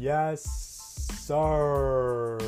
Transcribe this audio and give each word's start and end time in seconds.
Yes, 0.00 0.42
sir. 1.26 2.38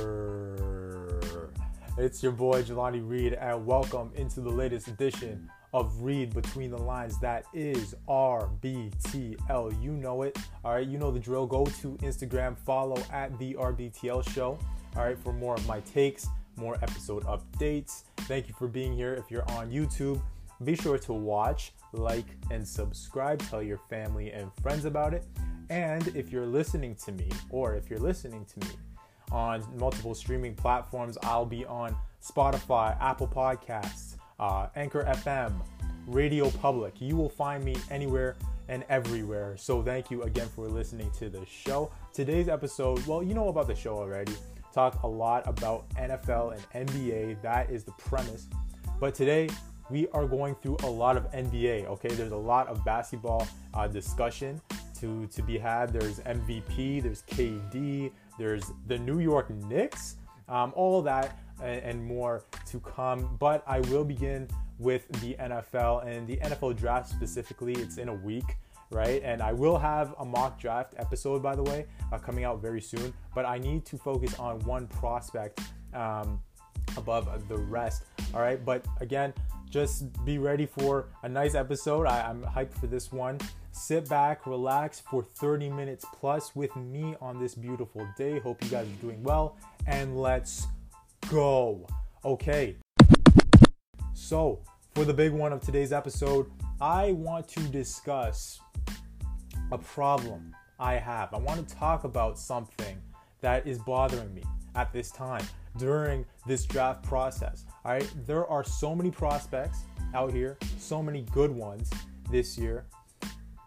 It's 1.99 2.23
your 2.23 2.33
boy 2.33 2.63
Jelani 2.63 3.07
Reed, 3.07 3.35
and 3.35 3.67
welcome 3.67 4.11
into 4.15 4.41
the 4.41 4.49
latest 4.49 4.89
edition 4.89 5.51
of 5.75 5.95
Read 6.01 6.33
Between 6.33 6.71
the 6.71 6.79
Lines. 6.79 7.21
That 7.21 7.45
is 7.53 7.95
RBTL. 8.09 9.83
You 9.83 9.93
know 9.93 10.23
it. 10.23 10.39
All 10.65 10.73
right, 10.73 10.87
you 10.87 10.97
know 10.97 11.11
the 11.11 11.21
drill. 11.21 11.47
Go 11.47 11.67
to 11.67 11.99
Instagram, 11.99 12.57
follow 12.57 12.97
at 13.13 13.39
the 13.39 13.53
RBTL 13.53 14.33
show. 14.33 14.59
All 14.97 15.05
right, 15.05 15.19
for 15.19 15.35
more 15.35 15.53
of 15.55 15.67
my 15.67 15.81
takes, 15.81 16.27
more 16.57 16.77
episode 16.77 17.23
updates. 17.25 18.05
Thank 18.21 18.49
you 18.49 18.55
for 18.55 18.67
being 18.67 18.95
here. 18.95 19.13
If 19.13 19.31
you're 19.31 19.47
on 19.51 19.71
YouTube, 19.71 20.23
be 20.65 20.75
sure 20.75 20.97
to 20.97 21.13
watch, 21.13 21.75
like, 21.93 22.25
and 22.51 22.67
subscribe. 22.67 23.41
Tell 23.51 23.63
your 23.63 23.81
family 23.91 24.33
and 24.33 24.51
friends 24.63 24.87
about 24.87 25.13
it. 25.13 25.27
And 25.71 26.09
if 26.09 26.31
you're 26.31 26.47
listening 26.47 26.95
to 27.05 27.13
me, 27.13 27.29
or 27.51 27.75
if 27.75 27.89
you're 27.91 27.99
listening 27.99 28.45
to 28.45 28.61
me 28.67 28.75
on 29.31 29.65
multiple 29.79 30.15
streaming 30.15 30.55
platforms, 30.55 31.17
I'll 31.23 31.47
be 31.47 31.65
on 31.65 31.97
Spotify, 32.23 32.97
Apple 33.01 33.29
Podcasts, 33.29 34.17
uh, 34.39 34.69
Anchor 34.77 35.05
FM, 35.05 35.55
Radio 36.07 36.51
Public. 36.51 37.01
You 37.01 37.17
will 37.17 37.29
find 37.29 37.65
me 37.65 37.77
anywhere 37.91 38.37
and 38.69 38.85
everywhere. 38.89 39.57
So 39.57 39.83
thank 39.83 40.11
you 40.11 40.23
again 40.23 40.49
for 40.55 40.69
listening 40.69 41.11
to 41.19 41.29
the 41.29 41.45
show. 41.47 41.91
Today's 42.13 42.49
episode, 42.49 43.05
well, 43.07 43.23
you 43.23 43.35
know 43.35 43.49
about 43.49 43.67
the 43.67 43.75
show 43.75 43.97
already. 43.97 44.33
Talk 44.73 45.03
a 45.03 45.09
lot 45.09 45.47
about 45.47 45.89
NFL 45.91 46.57
and 46.73 46.89
NBA. 46.89 47.43
That 47.43 47.71
is 47.71 47.85
the 47.85 47.93
premise. 47.93 48.47
But 48.99 49.15
today, 49.15 49.49
we 49.91 50.09
are 50.09 50.27
going 50.27 50.55
through 50.55 50.79
a 50.85 50.87
lot 50.87 51.17
of 51.17 51.31
NBA. 51.33 51.87
Okay, 51.87 52.09
there's 52.09 52.33
a 52.33 52.37
lot 52.37 52.69
of 52.69 52.85
basketball 52.85 53.47
uh, 53.75 53.87
discussion 53.89 54.61
to 55.03 55.27
to 55.27 55.43
be 55.43 55.59
had. 55.59 55.93
There's 55.93 56.21
MVP, 56.21 57.03
there's 57.03 57.23
KD, 57.23 58.11
there's 58.39 58.73
the 58.87 58.99
New 58.99 59.19
York 59.19 59.51
Knicks, 59.51 60.17
um, 60.49 60.73
all 60.75 60.99
of 60.99 61.05
that 61.05 61.39
and, 61.63 61.83
and 61.83 62.05
more 62.05 62.45
to 62.71 62.81
come. 62.81 63.37
But 63.39 63.63
I 63.67 63.81
will 63.81 64.05
begin 64.05 64.49
with 64.79 65.07
the 65.21 65.35
NFL 65.35 66.07
and 66.07 66.27
the 66.27 66.39
NFL 66.39 66.77
draft 66.77 67.11
specifically. 67.11 67.75
It's 67.75 67.99
in 67.99 68.09
a 68.09 68.15
week 68.15 68.57
right? 68.93 69.23
And 69.25 69.41
I 69.41 69.53
will 69.53 69.79
have 69.79 70.15
a 70.19 70.25
mock 70.25 70.61
draft 70.61 70.95
episode, 70.99 71.43
by 71.43 71.57
the 71.57 71.63
way, 71.63 71.87
uh, 72.13 72.19
coming 72.19 72.45
out 72.45 72.61
very 72.61 72.81
soon. 72.81 73.13
But 73.35 73.47
I 73.47 73.59
need 73.59 73.85
to 73.87 73.97
focus 73.97 74.39
on 74.39 74.61
one 74.61 74.87
prospect 74.87 75.61
um, 75.95 76.41
above 76.97 77.49
the 77.49 77.57
rest, 77.57 78.05
all 78.35 78.41
right? 78.41 78.63
But 78.63 78.85
again, 79.01 79.33
just 79.71 80.23
be 80.25 80.39
ready 80.39 80.67
for 80.67 81.07
a 81.23 81.29
nice 81.29 81.55
episode. 81.55 82.07
I, 82.07 82.21
I'm 82.29 82.43
hyped 82.43 82.75
for 82.75 82.87
this 82.87 83.11
one. 83.11 83.39
Sit 83.75 84.07
back, 84.07 84.47
relax 84.47 85.01
for 85.01 85.23
30 85.23 85.71
minutes 85.71 86.05
plus 86.13 86.55
with 86.55 86.77
me 86.77 87.17
on 87.23 87.41
this 87.41 87.55
beautiful 87.55 88.07
day. 88.19 88.39
Hope 88.39 88.63
you 88.63 88.69
guys 88.69 88.87
are 88.87 89.01
doing 89.01 89.23
well, 89.23 89.57
and 89.87 90.21
let's 90.21 90.67
go. 91.31 91.87
Okay. 92.23 92.77
So, 94.13 94.61
for 94.95 95.07
the 95.07 95.15
big 95.15 95.33
one 95.33 95.55
of 95.55 95.63
today's 95.63 95.91
episode, 95.91 96.51
I 96.83 97.13
want 97.13 97.49
to 97.49 97.61
discuss 97.61 98.61
a 99.73 99.79
problem 99.79 100.55
I 100.79 100.95
have. 100.95 101.33
I 101.33 101.39
want 101.39 101.67
to 101.67 101.75
talk 101.75 102.05
about 102.05 102.39
something 102.39 103.01
that 103.41 103.67
is 103.67 103.79
bothering 103.79 104.35
me 104.35 104.43
at 104.75 104.93
this 104.93 105.11
time 105.11 105.45
during 105.79 106.27
this 106.47 106.67
draft 106.67 107.05
process. 107.05 107.65
All 107.87 107.93
right, 107.93 108.11
there 108.27 108.47
are 108.47 108.65
so 108.65 108.95
many 108.95 109.11
prospects 109.11 109.79
out 110.15 110.31
here, 110.31 110.59
so 110.79 111.03
many 111.03 111.23
good 111.33 111.51
ones 111.51 111.91
this 112.31 112.59
year. 112.59 112.85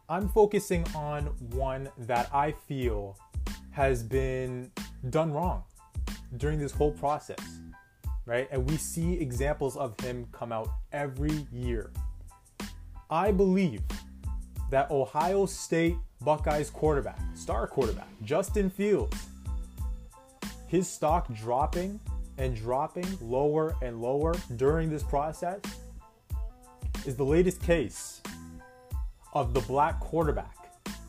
I'm 0.08 0.30
focusing 0.30 0.86
on 0.94 1.25
one 1.53 1.89
that 1.98 2.30
I 2.31 2.52
feel 2.52 3.17
has 3.72 4.03
been 4.03 4.72
done 5.09 5.31
wrong 5.31 5.63
during 6.38 6.59
this 6.59 6.72
whole 6.72 6.91
process, 6.91 7.40
right? 8.28 8.47
And 8.52 8.69
we 8.69 8.78
see 8.78 9.13
examples 9.13 9.75
of 9.75 10.00
him 10.00 10.28
come 10.31 10.52
out 10.52 10.69
every 10.91 11.47
year. 11.52 11.90
I 13.09 13.31
believe 13.31 13.81
that 14.69 14.91
Ohio 14.91 15.47
State 15.47 15.97
Buckeyes 16.22 16.69
quarterback, 16.69 17.19
star 17.34 17.66
quarterback, 17.66 18.09
Justin 18.24 18.69
Fields, 18.69 19.18
his 20.68 20.88
stock 20.88 21.34
dropping 21.34 22.00
and 22.38 22.56
dropping 22.56 23.08
lower 23.22 23.75
and 23.81 24.02
lower 24.02 24.35
during 24.56 24.91
this 24.91 25.03
process 25.03 25.62
is 27.08 27.16
the 27.16 27.25
latest 27.25 27.62
case 27.63 28.22
of 29.35 29.53
the 29.53 29.59
black 29.62 30.00
quarterback 30.00 30.56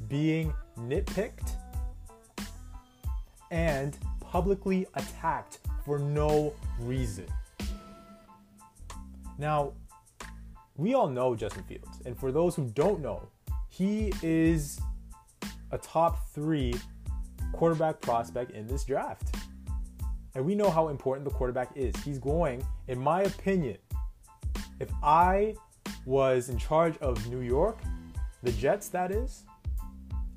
being 0.09 0.53
nitpicked 0.77 1.53
and 3.51 3.97
publicly 4.21 4.87
attacked 4.95 5.61
for 5.85 5.99
no 5.99 6.53
reason. 6.81 7.27
Now, 9.39 9.73
we 10.77 10.95
all 10.95 11.09
know 11.09 11.37
Justin 11.37 11.63
Fields, 11.63 12.01
and 12.05 12.19
for 12.19 12.33
those 12.33 12.57
who 12.57 12.67
don't 12.71 13.01
know, 13.01 13.29
he 13.69 14.13
is 14.23 14.81
a 15.71 15.79
top 15.79 16.29
three 16.31 16.75
quarterback 17.53 18.01
prospect 18.01 18.51
in 18.51 18.67
this 18.67 18.85
draft. 18.85 19.35
And 20.35 20.45
we 20.45 20.55
know 20.55 20.69
how 20.69 20.89
important 20.89 21.27
the 21.27 21.35
quarterback 21.35 21.71
is. 21.75 21.95
He's 22.05 22.19
going, 22.19 22.67
in 22.89 22.99
my 22.99 23.23
opinion, 23.23 23.79
if 24.81 24.91
I 25.03 25.55
was 26.05 26.49
in 26.49 26.59
charge 26.59 26.99
of 26.99 27.27
New 27.29 27.41
York, 27.41 27.79
the 28.47 28.53
Jets, 28.53 28.89
that 28.91 29.11
is, 29.11 29.43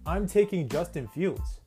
I'm 0.07 0.25
taking 0.25 0.67
Justin 0.67 1.07
Fields. 1.07 1.59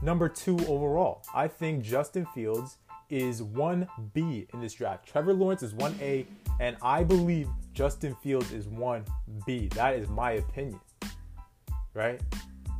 Number 0.00 0.30
two 0.30 0.58
overall. 0.66 1.22
I 1.34 1.46
think 1.46 1.84
Justin 1.84 2.26
Fields 2.34 2.78
is 3.10 3.42
1B 3.42 4.52
in 4.52 4.60
this 4.60 4.72
draft. 4.72 5.06
Trevor 5.06 5.34
Lawrence 5.34 5.62
is 5.62 5.74
1A, 5.74 6.24
and 6.58 6.78
I 6.80 7.04
believe 7.04 7.48
Justin 7.74 8.14
Fields 8.22 8.50
is 8.50 8.66
1B. 8.66 9.74
That 9.74 9.94
is 9.94 10.08
my 10.08 10.32
opinion. 10.32 10.80
Right? 11.92 12.18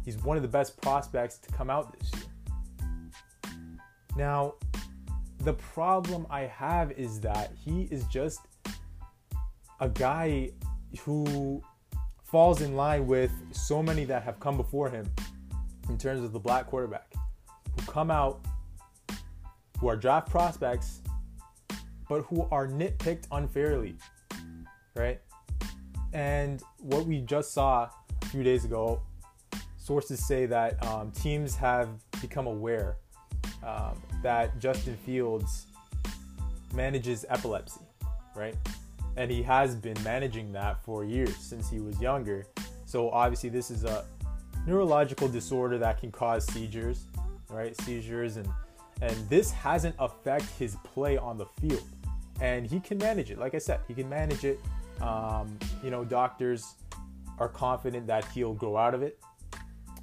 He's 0.02 0.16
one 0.22 0.38
of 0.38 0.42
the 0.42 0.48
best 0.48 0.80
prospects 0.80 1.36
to 1.38 1.52
come 1.52 1.68
out 1.68 1.94
this 1.98 2.10
year. 2.14 3.52
Now, 4.16 4.54
the 5.40 5.52
problem 5.52 6.26
I 6.30 6.42
have 6.42 6.90
is 6.92 7.20
that 7.20 7.52
he 7.62 7.82
is 7.90 8.04
just 8.04 8.40
a 9.78 9.90
guy 9.90 10.52
who 11.00 11.62
falls 12.36 12.60
in 12.60 12.76
line 12.76 13.06
with 13.06 13.32
so 13.50 13.82
many 13.82 14.04
that 14.04 14.22
have 14.22 14.38
come 14.38 14.58
before 14.58 14.90
him 14.90 15.10
in 15.88 15.96
terms 15.96 16.22
of 16.22 16.34
the 16.34 16.38
black 16.38 16.66
quarterback 16.66 17.14
who 17.74 17.90
come 17.90 18.10
out 18.10 18.44
who 19.80 19.88
are 19.88 19.96
draft 19.96 20.28
prospects 20.28 21.00
but 22.10 22.20
who 22.24 22.46
are 22.50 22.68
nitpicked 22.68 23.24
unfairly 23.32 23.96
right? 24.94 25.18
And 26.12 26.62
what 26.80 27.06
we 27.06 27.22
just 27.22 27.54
saw 27.54 27.88
a 28.20 28.26
few 28.26 28.42
days 28.42 28.66
ago 28.66 29.00
sources 29.78 30.22
say 30.28 30.44
that 30.44 30.86
um, 30.86 31.12
teams 31.12 31.56
have 31.56 31.88
become 32.20 32.46
aware 32.46 32.98
um, 33.66 33.98
that 34.22 34.58
justin 34.58 34.94
fields 35.06 35.68
manages 36.74 37.24
epilepsy 37.30 37.80
right 38.34 38.56
and 39.16 39.30
he 39.30 39.42
has 39.42 39.74
been 39.74 39.96
managing 40.04 40.52
that 40.52 40.82
for 40.84 41.04
years 41.04 41.36
since 41.36 41.70
he 41.70 41.80
was 41.80 42.00
younger. 42.00 42.46
So 42.84 43.10
obviously, 43.10 43.48
this 43.48 43.70
is 43.70 43.84
a 43.84 44.04
neurological 44.66 45.28
disorder 45.28 45.78
that 45.78 46.00
can 46.00 46.12
cause 46.12 46.46
seizures, 46.46 47.04
right? 47.48 47.78
Seizures, 47.82 48.36
and 48.36 48.48
and 49.02 49.16
this 49.28 49.50
hasn't 49.50 49.94
affect 49.98 50.44
his 50.58 50.76
play 50.84 51.16
on 51.16 51.36
the 51.36 51.46
field, 51.60 51.84
and 52.40 52.66
he 52.66 52.80
can 52.80 52.98
manage 52.98 53.30
it. 53.30 53.38
Like 53.38 53.54
I 53.54 53.58
said, 53.58 53.80
he 53.88 53.94
can 53.94 54.08
manage 54.08 54.44
it. 54.44 54.60
Um, 55.00 55.58
you 55.82 55.90
know, 55.90 56.04
doctors 56.04 56.74
are 57.38 57.48
confident 57.48 58.06
that 58.06 58.24
he'll 58.32 58.54
grow 58.54 58.76
out 58.76 58.94
of 58.94 59.02
it. 59.02 59.18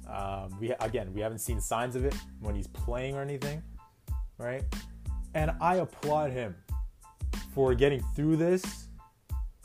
Um, 0.08 0.56
we 0.60 0.72
again, 0.80 1.12
we 1.14 1.20
haven't 1.20 1.38
seen 1.38 1.60
signs 1.60 1.96
of 1.96 2.04
it 2.04 2.14
when 2.40 2.54
he's 2.54 2.66
playing 2.66 3.16
or 3.16 3.22
anything, 3.22 3.62
right? 4.38 4.62
And 5.34 5.52
I 5.60 5.76
applaud 5.76 6.30
him 6.30 6.54
for 7.54 7.74
getting 7.74 8.00
through 8.14 8.36
this 8.36 8.88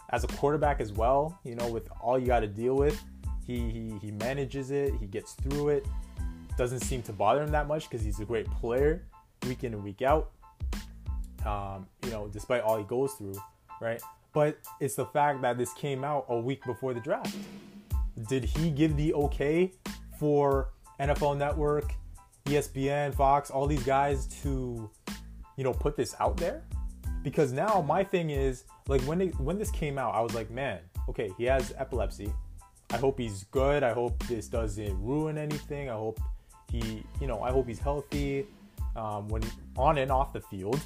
as 0.09 0.23
a 0.23 0.27
quarterback 0.27 0.81
as 0.81 0.91
well. 0.91 1.39
You 1.44 1.56
know, 1.56 1.67
with 1.67 1.88
all 2.01 2.17
you 2.17 2.27
got 2.27 2.41
to 2.41 2.47
deal 2.47 2.75
with, 2.75 3.01
he, 3.45 3.69
he 3.69 3.94
he 4.01 4.11
manages 4.11 4.71
it. 4.71 4.94
He 5.00 5.07
gets 5.07 5.33
through 5.33 5.69
it. 5.69 5.88
Doesn't 6.57 6.81
seem 6.81 7.01
to 7.03 7.13
bother 7.13 7.41
him 7.41 7.51
that 7.51 7.67
much 7.67 7.89
because 7.89 8.03
he's 8.03 8.19
a 8.19 8.25
great 8.25 8.50
player, 8.51 9.06
week 9.47 9.63
in 9.63 9.73
and 9.73 9.83
week 9.83 10.01
out. 10.01 10.31
Um, 11.45 11.88
you 12.03 12.11
know, 12.11 12.27
despite 12.27 12.61
all 12.61 12.77
he 12.77 12.83
goes 12.83 13.13
through, 13.13 13.35
right? 13.81 14.01
But 14.33 14.57
it's 14.79 14.95
the 14.95 15.06
fact 15.06 15.41
that 15.41 15.57
this 15.57 15.73
came 15.73 16.03
out 16.03 16.25
a 16.29 16.39
week 16.39 16.63
before 16.65 16.94
the 16.94 17.00
draft. 17.00 17.35
Did 18.27 18.44
he 18.44 18.69
give 18.69 18.97
the 18.97 19.13
okay 19.13 19.71
for 20.19 20.69
NFL 21.00 21.38
Network, 21.38 21.94
ESPN, 22.45 23.15
Fox, 23.15 23.50
all 23.50 23.65
these 23.65 23.83
guys 23.83 24.25
to, 24.44 24.89
you 25.56 25.63
know, 25.63 25.73
put 25.73 25.95
this 25.95 26.13
out 26.19 26.35
there? 26.38 26.63
Because 27.24 27.51
now 27.51 27.83
my 27.88 28.04
thing 28.04 28.30
is 28.30 28.63
like 28.88 29.01
when 29.01 29.21
it, 29.21 29.39
when 29.39 29.57
this 29.57 29.71
came 29.71 29.98
out, 29.98 30.16
I 30.16 30.21
was 30.21 30.33
like, 30.33 30.50
man, 30.50 30.80
okay, 31.10 31.31
he 31.38 31.45
has 31.45 31.74
epilepsy. 31.77 32.33
I 32.92 32.98
hope 32.98 33.19
he's 33.19 33.44
good. 33.45 33.83
I 33.83 33.94
hope 33.94 34.21
this 34.27 34.48
doesn't 34.48 35.01
ruin 35.01 35.38
anything. 35.38 35.89
I 35.89 35.94
hope 35.94 36.19
He, 36.71 37.04
you 37.19 37.27
know, 37.27 37.42
I 37.42 37.51
hope 37.51 37.68
he's 37.68 37.80
healthy 37.80 38.45
um, 38.95 39.27
when 39.27 39.44
on 39.75 39.98
and 39.98 40.12
off 40.12 40.33
the 40.33 40.42
field. 40.42 40.80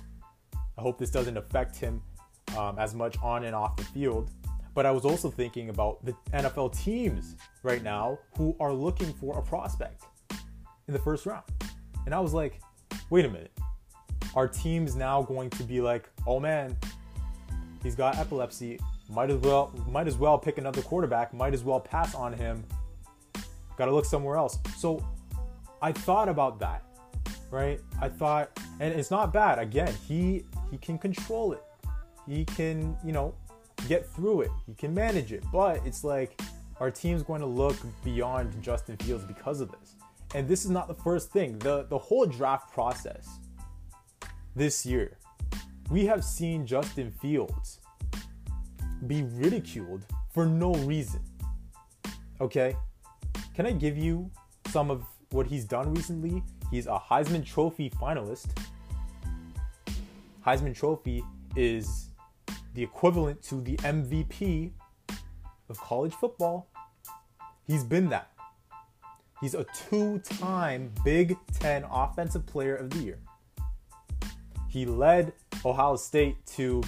I 0.77 0.81
hope 0.81 0.97
this 0.97 1.11
doesn't 1.11 1.37
affect 1.37 1.75
him 1.75 2.01
um, 2.57 2.79
as 2.79 2.95
much 2.95 3.15
on 3.21 3.43
and 3.43 3.55
off 3.55 3.75
the 3.75 3.83
field. 3.83 4.31
But 4.73 4.85
I 4.85 4.91
was 4.91 5.05
also 5.05 5.29
thinking 5.29 5.69
about 5.69 6.03
the 6.03 6.15
NFL 6.33 6.75
teams 6.83 7.35
right 7.61 7.83
now 7.83 8.17
who 8.37 8.55
are 8.59 8.73
looking 8.73 9.13
for 9.13 9.37
a 9.37 9.41
prospect 9.41 10.03
in 10.87 10.93
the 10.93 10.99
first 10.99 11.25
round. 11.25 11.43
And 12.05 12.15
I 12.15 12.19
was 12.19 12.33
like, 12.33 12.59
wait 13.09 13.25
a 13.25 13.29
minute. 13.29 13.51
Are 14.35 14.47
teams 14.47 14.95
now 14.95 15.21
going 15.21 15.49
to 15.51 15.63
be 15.63 15.81
like, 15.81 16.09
oh 16.25 16.39
man, 16.39 16.75
he's 17.83 17.95
got 17.95 18.17
epilepsy. 18.17 18.79
Might 19.09 19.29
as 19.29 19.37
well 19.37 19.73
might 19.87 20.07
as 20.07 20.17
well 20.17 20.37
pick 20.37 20.57
another 20.57 20.81
quarterback, 20.81 21.33
might 21.33 21.53
as 21.53 21.63
well 21.63 21.79
pass 21.79 22.15
on 22.15 22.33
him. 22.33 22.63
Gotta 23.77 23.91
look 23.91 24.05
somewhere 24.05 24.37
else. 24.37 24.57
So 24.77 25.05
I 25.81 25.91
thought 25.91 26.29
about 26.29 26.59
that. 26.59 26.83
Right? 27.51 27.79
I 28.01 28.09
thought 28.09 28.59
and 28.79 28.93
it's 28.93 29.11
not 29.11 29.31
bad. 29.31 29.59
Again, 29.59 29.93
he 30.07 30.45
he 30.71 30.77
can 30.77 30.97
control 30.97 31.53
it. 31.53 31.63
He 32.27 32.45
can, 32.45 32.97
you 33.05 33.11
know, 33.11 33.35
get 33.87 34.07
through 34.07 34.41
it. 34.41 34.51
He 34.65 34.73
can 34.73 34.93
manage 34.93 35.31
it. 35.31 35.43
But 35.51 35.85
it's 35.85 36.03
like 36.03 36.39
our 36.79 36.89
team's 36.89 37.21
going 37.21 37.41
to 37.41 37.47
look 37.47 37.75
beyond 38.03 38.61
Justin 38.63 38.97
Fields 38.97 39.25
because 39.25 39.61
of 39.61 39.71
this. 39.71 39.95
And 40.33 40.47
this 40.47 40.65
is 40.65 40.71
not 40.71 40.87
the 40.87 40.95
first 40.95 41.31
thing. 41.31 41.59
The 41.59 41.85
the 41.89 41.97
whole 41.97 42.25
draft 42.25 42.73
process 42.73 43.29
this 44.55 44.85
year, 44.85 45.17
we 45.89 46.05
have 46.05 46.23
seen 46.23 46.65
Justin 46.65 47.11
Fields 47.11 47.79
be 49.07 49.23
ridiculed 49.23 50.05
for 50.33 50.45
no 50.45 50.73
reason. 50.73 51.21
Okay? 52.39 52.75
Can 53.55 53.65
I 53.65 53.71
give 53.71 53.97
you 53.97 54.29
some 54.67 54.89
of 54.89 55.03
what 55.31 55.47
he's 55.47 55.65
done 55.65 55.93
recently? 55.93 56.43
He's 56.71 56.87
a 56.87 56.99
Heisman 56.99 57.45
Trophy 57.45 57.89
finalist. 57.89 58.47
Heisman 60.45 60.75
Trophy 60.75 61.23
is 61.55 62.09
the 62.73 62.83
equivalent 62.83 63.41
to 63.43 63.61
the 63.61 63.77
MVP 63.77 64.71
of 65.69 65.79
college 65.79 66.13
football. 66.13 66.67
He's 67.65 67.83
been 67.83 68.09
that. 68.09 68.31
He's 69.39 69.55
a 69.55 69.65
two 69.89 70.19
time 70.19 70.91
Big 71.03 71.37
Ten 71.59 71.85
Offensive 71.91 72.45
Player 72.45 72.75
of 72.75 72.89
the 72.89 72.99
Year. 72.99 73.19
He 74.73 74.87
led 74.87 75.33
Ohio 75.63 75.95
State 75.95 76.43
to 76.55 76.81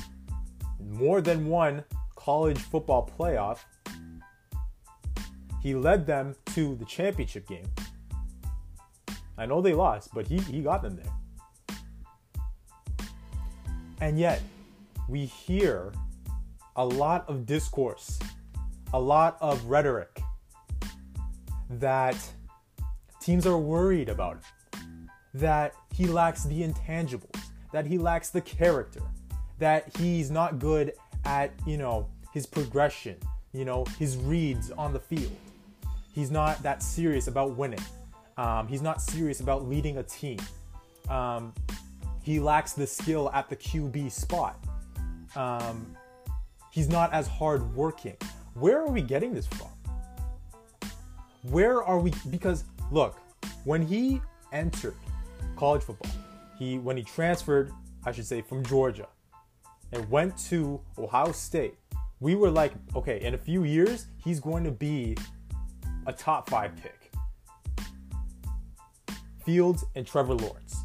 more 0.80 1.22
than 1.22 1.46
one 1.46 1.84
college 2.16 2.58
football 2.58 3.08
playoff. 3.08 3.60
He 5.62 5.76
led 5.76 6.08
them 6.08 6.34
to 6.56 6.76
the 6.78 6.86
championship 6.86 7.48
game. 7.48 7.68
I 9.38 9.46
know 9.46 9.62
they 9.62 9.76
lost, 9.76 10.10
but 10.16 10.26
he, 10.26 10.40
he 10.40 10.64
got 10.64 10.82
them 10.82 10.96
there. 10.96 11.14
And 14.02 14.18
yet, 14.18 14.42
we 15.08 15.26
hear 15.26 15.94
a 16.76 16.84
lot 16.84 17.30
of 17.30 17.46
discourse, 17.46 18.18
a 18.94 19.00
lot 19.00 19.38
of 19.42 19.64
rhetoric 19.66 20.22
that 21.70 22.18
teams 23.22 23.46
are 23.46 23.60
worried 23.60 24.10
about 24.10 24.40
that 25.36 25.76
he 25.94 26.08
lacks 26.08 26.46
the 26.46 26.64
intangibles, 26.64 27.45
that 27.76 27.86
he 27.86 27.98
lacks 27.98 28.30
the 28.30 28.40
character, 28.40 29.02
that 29.60 29.94
he's 29.98 30.32
not 30.32 30.60
good 30.60 30.94
at, 31.26 31.52
you 31.68 31.76
know, 31.76 32.08
his 32.34 32.46
progression, 32.46 33.18
you 33.52 33.66
know, 33.66 33.84
his 34.00 34.16
reads 34.16 34.72
on 34.72 34.94
the 34.94 35.00
field. 35.00 35.36
He's 36.14 36.32
not 36.32 36.64
that 36.64 36.82
serious 36.82 37.28
about 37.28 37.58
winning. 37.58 37.84
Um, 38.38 38.70
he's 38.70 38.82
not 38.82 39.02
serious 39.02 39.42
about 39.42 39.68
leading 39.68 39.98
a 39.98 40.04
team. 40.04 40.40
Um, 41.10 41.54
he 42.24 42.40
lacks 42.40 42.72
the 42.72 42.88
skill 42.88 43.30
at 43.34 43.50
the 43.50 43.58
QB 43.58 44.10
spot. 44.10 44.58
Um, 45.36 45.98
he's 46.72 46.88
not 46.88 47.12
as 47.12 47.28
hard 47.28 47.76
working. 47.76 48.16
Where 48.54 48.80
are 48.80 48.90
we 48.90 49.02
getting 49.02 49.34
this 49.34 49.48
from? 49.48 49.68
Where 51.52 51.84
are 51.84 52.00
we? 52.00 52.14
Because 52.30 52.64
look, 52.90 53.20
when 53.66 53.86
he 53.86 54.22
entered 54.54 54.96
college 55.58 55.84
football, 55.84 56.14
he 56.58 56.78
when 56.78 56.98
he 56.98 57.04
transferred, 57.04 57.72
I 58.06 58.12
should 58.12 58.26
say, 58.26 58.42
from 58.42 58.64
Georgia 58.66 59.08
and 59.92 60.10
went 60.10 60.38
to 60.50 60.82
Ohio 60.98 61.32
State, 61.32 61.76
we 62.20 62.36
were 62.36 62.50
like, 62.50 62.74
okay, 62.96 63.22
in 63.22 63.34
a 63.34 63.38
few 63.38 63.64
years, 63.64 64.08
he's 64.24 64.40
going 64.40 64.64
to 64.64 64.72
be 64.72 65.18
a 66.06 66.14
top 66.14 66.50
five 66.50 66.72
pick. 66.78 67.12
Fields 69.46 69.86
and 69.96 70.08
Trevor 70.08 70.34
Lawrence. 70.34 70.76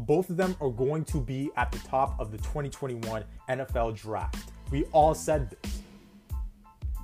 Both 0.00 0.30
of 0.30 0.36
them 0.36 0.56
are 0.60 0.70
going 0.70 1.04
to 1.06 1.20
be 1.20 1.50
at 1.56 1.70
the 1.72 1.78
top 1.80 2.18
of 2.20 2.30
the 2.30 2.38
2021 2.38 3.24
NFL 3.48 3.96
draft. 3.96 4.50
We 4.70 4.84
all 4.92 5.14
said 5.14 5.50
this. 5.50 5.82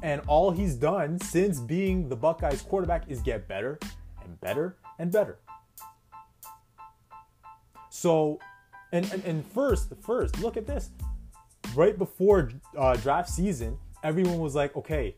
And 0.03 0.21
all 0.26 0.50
he's 0.50 0.75
done 0.75 1.19
since 1.21 1.61
being 1.61 2.09
the 2.09 2.17
Buckeyes 2.17 2.62
quarterback 2.62 3.05
is 3.09 3.21
get 3.21 3.49
better 3.49 3.79
and 4.23 4.38
better 4.41 4.76
and 4.99 5.11
better. 5.11 5.38
So, 7.94 8.41
and, 8.91 9.11
and, 9.12 9.25
and 9.25 9.46
first, 9.52 9.93
first, 10.02 10.41
look 10.41 10.56
at 10.56 10.67
this. 10.67 10.91
Right 11.76 11.96
before 11.96 12.50
uh, 12.76 12.96
draft 12.96 13.31
season, 13.31 13.79
everyone 14.02 14.41
was 14.41 14.56
like, 14.56 14.75
okay, 14.75 15.14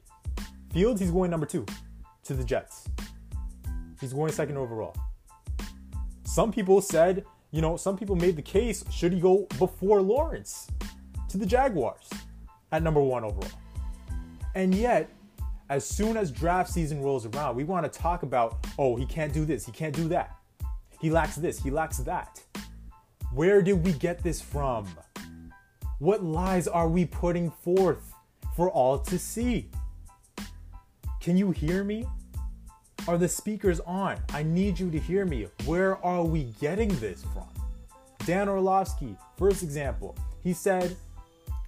Fields, 0.75 1.01
he's 1.01 1.11
going 1.11 1.31
number 1.31 1.47
two 1.47 1.65
to 2.25 2.35
the 2.35 2.45
Jets. 2.45 2.87
He's 3.99 4.13
going 4.13 4.31
second 4.31 4.59
overall. 4.59 4.95
Some 6.25 6.53
people 6.53 6.83
said, 6.83 7.25
you 7.51 7.63
know, 7.63 7.79
some 7.79 7.97
people 7.97 8.15
made 8.15 8.37
the 8.37 8.43
case 8.43 8.85
should 8.91 9.15
he 9.15 9.21
go 9.21 9.47
before 9.59 10.03
Lawrence 10.03 10.69
to 11.31 11.39
the 11.39 11.47
Jaguars 11.47 12.11
at 12.73 12.83
number 12.83 13.01
one 13.01 13.25
overall? 13.25 13.59
And 14.55 14.75
yet, 14.75 15.09
as 15.71 15.87
soon 15.87 16.19
as 16.19 16.31
draft 16.31 16.71
season 16.71 17.01
rolls 17.01 17.25
around, 17.25 17.57
we 17.57 17.65
want 17.65 17.91
to 17.91 17.99
talk 17.99 18.23
about, 18.23 18.67
oh, 18.79 18.97
he 18.97 19.07
can't 19.07 19.33
do 19.33 19.47
this, 19.47 19.65
he 19.65 19.73
can't 19.73 19.97
do 19.97 20.09
that. 20.09 20.37
He 21.01 21.11
lacks 21.11 21.37
this, 21.37 21.63
he 21.63 21.71
lacks 21.71 21.99
that. 21.99 22.43
Where 23.33 23.63
did 23.63 23.85
we 23.85 23.93
get 23.93 24.23
this 24.23 24.41
from? 24.41 24.87
What 25.99 26.23
lies 26.23 26.69
are 26.69 26.89
we 26.89 27.05
putting 27.05 27.51
forth 27.51 28.13
for 28.55 28.71
all 28.71 28.99
to 28.99 29.19
see? 29.19 29.71
Can 31.21 31.37
you 31.37 31.51
hear 31.51 31.85
me? 31.85 32.07
Are 33.09 33.19
the 33.19 33.29
speakers 33.29 33.81
on? 33.81 34.19
I 34.33 34.43
need 34.43 34.79
you 34.79 34.91
to 34.91 34.99
hear 34.99 35.25
me. 35.25 35.49
Where 35.65 35.97
are 36.05 36.25
we 36.25 36.55
getting 36.61 36.89
this 37.01 37.25
from? 37.33 37.49
Dan 38.25 38.49
Orlovsky, 38.49 39.17
first 39.37 39.63
example, 39.63 40.17
he 40.43 40.53
said 40.53 40.97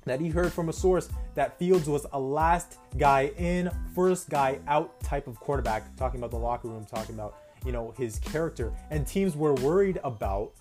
that 0.05 0.21
he 0.21 0.29
heard 0.29 0.53
from 0.53 0.69
a 0.69 0.73
source 0.73 1.09
that 1.35 1.59
Fields 1.59 1.89
was 1.89 2.07
a 2.13 2.19
last 2.19 2.79
guy 2.97 3.31
in, 3.39 3.71
first 3.95 4.29
guy 4.29 4.59
out 4.67 4.99
type 5.01 5.27
of 5.29 5.39
quarterback, 5.39 5.95
talking 5.97 6.19
about 6.19 6.31
the 6.31 6.39
locker 6.39 6.69
room, 6.69 6.85
talking 6.85 7.15
about, 7.15 7.37
you 7.65 7.71
know, 7.71 7.95
his 7.97 8.19
character. 8.19 8.73
And 8.91 9.07
teams 9.07 9.37
were 9.37 9.55
worried 9.55 10.01
about, 10.03 10.53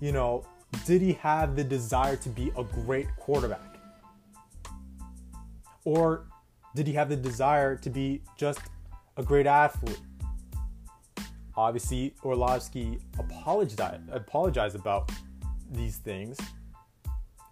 you 0.00 0.12
know, 0.12 0.44
did 0.86 1.00
he 1.00 1.12
have 1.14 1.56
the 1.56 1.64
desire 1.64 2.16
to 2.16 2.28
be 2.28 2.52
a 2.56 2.64
great 2.64 3.06
quarterback? 3.16 3.78
Or 5.84 6.26
did 6.74 6.86
he 6.86 6.92
have 6.94 7.08
the 7.08 7.16
desire 7.16 7.76
to 7.76 7.90
be 7.90 8.22
just 8.36 8.60
a 9.16 9.22
great 9.22 9.46
athlete? 9.46 10.00
Obviously, 11.56 12.14
Orlovsky 12.24 12.98
apologized, 13.18 14.02
apologized 14.10 14.74
about 14.74 15.10
these 15.70 15.98
things, 15.98 16.36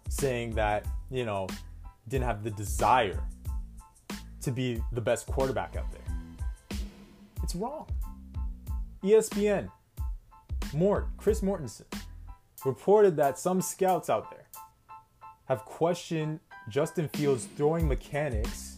saying 0.09 0.51
that, 0.55 0.85
you 1.09 1.25
know, 1.25 1.47
didn't 2.09 2.25
have 2.25 2.43
the 2.43 2.51
desire 2.51 3.23
to 4.41 4.51
be 4.51 4.83
the 4.91 4.99
best 4.99 5.25
quarterback 5.25 5.77
out 5.77 5.89
there. 5.91 6.79
It's 7.41 7.55
wrong. 7.55 7.87
ESPN, 9.03 9.69
Mort, 10.73 11.07
Chris 11.17 11.41
Mortensen, 11.41 11.85
reported 12.65 13.15
that 13.17 13.37
some 13.37 13.61
scouts 13.61 14.09
out 14.09 14.31
there 14.31 14.45
have 15.45 15.65
questioned 15.65 16.39
Justin 16.69 17.07
Fields' 17.09 17.45
throwing 17.57 17.87
mechanics, 17.87 18.77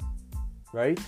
right? 0.74 1.00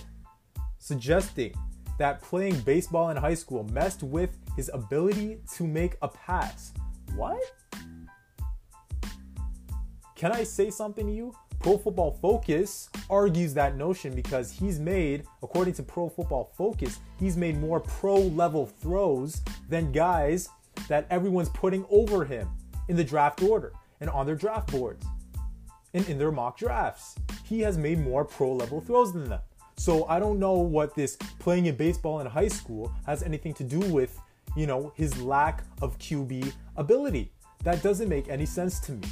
Suggesting 0.78 1.54
that 1.98 2.22
playing 2.22 2.58
baseball 2.60 3.10
in 3.10 3.16
high 3.16 3.34
school 3.34 3.64
messed 3.72 4.02
with 4.02 4.30
his 4.56 4.70
ability 4.72 5.40
to 5.54 5.66
make 5.66 5.96
a 6.02 6.08
pass. 6.08 6.72
What? 7.16 7.40
Can 10.14 10.32
I 10.32 10.44
say 10.44 10.70
something 10.70 11.06
to 11.06 11.12
you? 11.12 11.34
Pro 11.58 11.76
Football 11.76 12.12
Focus 12.12 12.88
argues 13.10 13.52
that 13.54 13.76
notion 13.76 14.14
because 14.14 14.52
he's 14.52 14.78
made, 14.78 15.24
according 15.42 15.74
to 15.74 15.82
Pro 15.82 16.08
Football 16.08 16.52
Focus, 16.56 17.00
he's 17.18 17.36
made 17.36 17.58
more 17.58 17.80
pro 17.80 18.16
level 18.16 18.66
throws 18.66 19.42
than 19.68 19.90
guys 19.90 20.48
that 20.88 21.06
everyone's 21.10 21.48
putting 21.48 21.84
over 21.90 22.24
him 22.24 22.48
in 22.88 22.96
the 22.96 23.04
draft 23.04 23.42
order 23.42 23.72
and 24.00 24.10
on 24.10 24.26
their 24.26 24.34
draft 24.34 24.70
boards 24.70 25.04
and 25.94 26.08
in 26.08 26.18
their 26.18 26.32
mock 26.32 26.58
drafts. 26.58 27.14
He 27.44 27.60
has 27.60 27.78
made 27.78 27.98
more 27.98 28.24
pro 28.24 28.52
level 28.52 28.80
throws 28.80 29.12
than 29.12 29.28
them. 29.28 29.40
So 29.76 30.06
I 30.06 30.18
don't 30.18 30.38
know 30.38 30.54
what 30.54 30.94
this 30.94 31.16
playing 31.38 31.66
in 31.66 31.76
baseball 31.76 32.20
in 32.20 32.26
high 32.26 32.48
school 32.48 32.92
has 33.06 33.22
anything 33.22 33.54
to 33.54 33.64
do 33.64 33.78
with, 33.78 34.18
you 34.56 34.66
know, 34.66 34.92
his 34.96 35.20
lack 35.22 35.62
of 35.80 35.98
QB 35.98 36.52
ability. 36.76 37.30
That 37.62 37.82
doesn't 37.82 38.08
make 38.08 38.28
any 38.28 38.46
sense 38.46 38.80
to 38.80 38.92
me. 38.92 39.08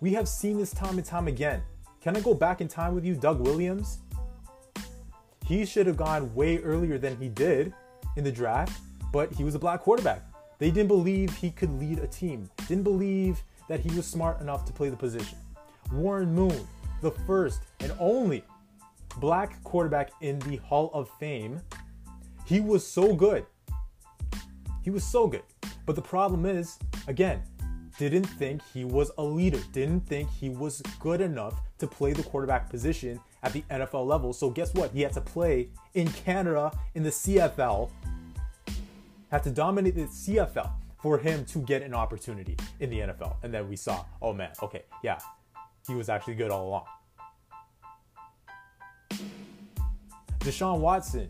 We 0.00 0.12
have 0.12 0.28
seen 0.28 0.56
this 0.56 0.70
time 0.70 0.96
and 0.96 1.04
time 1.04 1.28
again. 1.28 1.62
Can 2.00 2.16
I 2.16 2.20
go 2.20 2.32
back 2.32 2.60
in 2.60 2.68
time 2.68 2.94
with 2.94 3.04
you, 3.04 3.14
Doug 3.14 3.40
Williams? 3.40 3.98
He 5.44 5.64
should 5.66 5.86
have 5.86 5.96
gone 5.96 6.34
way 6.34 6.58
earlier 6.58 6.98
than 6.98 7.16
he 7.16 7.28
did 7.28 7.72
in 8.16 8.24
the 8.24 8.32
draft, 8.32 8.80
but 9.12 9.32
he 9.32 9.44
was 9.44 9.54
a 9.54 9.58
black 9.58 9.80
quarterback. 9.80 10.22
They 10.58 10.70
didn't 10.70 10.88
believe 10.88 11.34
he 11.36 11.50
could 11.50 11.70
lead 11.78 12.00
a 12.00 12.06
team, 12.06 12.50
didn't 12.66 12.84
believe 12.84 13.42
that 13.68 13.80
he 13.80 13.94
was 13.96 14.06
smart 14.06 14.40
enough 14.40 14.64
to 14.64 14.72
play 14.72 14.88
the 14.88 14.96
position. 14.96 15.38
Warren 15.92 16.34
Moon, 16.34 16.66
the 17.00 17.10
first 17.10 17.62
and 17.80 17.92
only 17.98 18.44
black 19.18 19.62
quarterback 19.62 20.10
in 20.20 20.38
the 20.40 20.56
Hall 20.56 20.90
of 20.92 21.08
Fame, 21.20 21.60
he 22.44 22.60
was 22.60 22.86
so 22.86 23.14
good. 23.14 23.46
He 24.82 24.90
was 24.90 25.04
so 25.04 25.26
good. 25.26 25.42
But 25.86 25.96
the 25.96 26.02
problem 26.02 26.44
is, 26.44 26.78
again, 27.06 27.42
didn't 27.98 28.24
think 28.24 28.62
he 28.72 28.84
was 28.84 29.10
a 29.18 29.22
leader, 29.22 29.60
didn't 29.72 30.00
think 30.06 30.30
he 30.30 30.48
was 30.48 30.80
good 31.00 31.20
enough 31.20 31.60
to 31.78 31.86
play 31.86 32.12
the 32.12 32.22
quarterback 32.22 32.70
position 32.70 33.20
at 33.42 33.52
the 33.52 33.62
NFL 33.70 34.06
level. 34.06 34.32
So 34.32 34.50
guess 34.50 34.72
what? 34.74 34.92
He 34.92 35.02
had 35.02 35.12
to 35.14 35.20
play 35.20 35.68
in 35.94 36.08
Canada 36.08 36.70
in 36.94 37.02
the 37.02 37.10
CFL, 37.10 37.90
had 39.30 39.42
to 39.44 39.50
dominate 39.50 39.94
the 39.94 40.02
CFL 40.02 40.70
for 41.00 41.18
him 41.18 41.44
to 41.46 41.60
get 41.60 41.82
an 41.82 41.94
opportunity 41.94 42.56
in 42.80 42.90
the 42.90 43.00
NFL. 43.00 43.36
And 43.42 43.52
then 43.52 43.68
we 43.68 43.76
saw, 43.76 44.04
oh 44.20 44.32
man, 44.32 44.50
okay, 44.62 44.84
yeah, 45.02 45.18
he 45.86 45.94
was 45.94 46.08
actually 46.08 46.34
good 46.34 46.50
all 46.50 46.68
along. 46.68 46.84
Deshaun 50.40 50.80
Watson, 50.80 51.28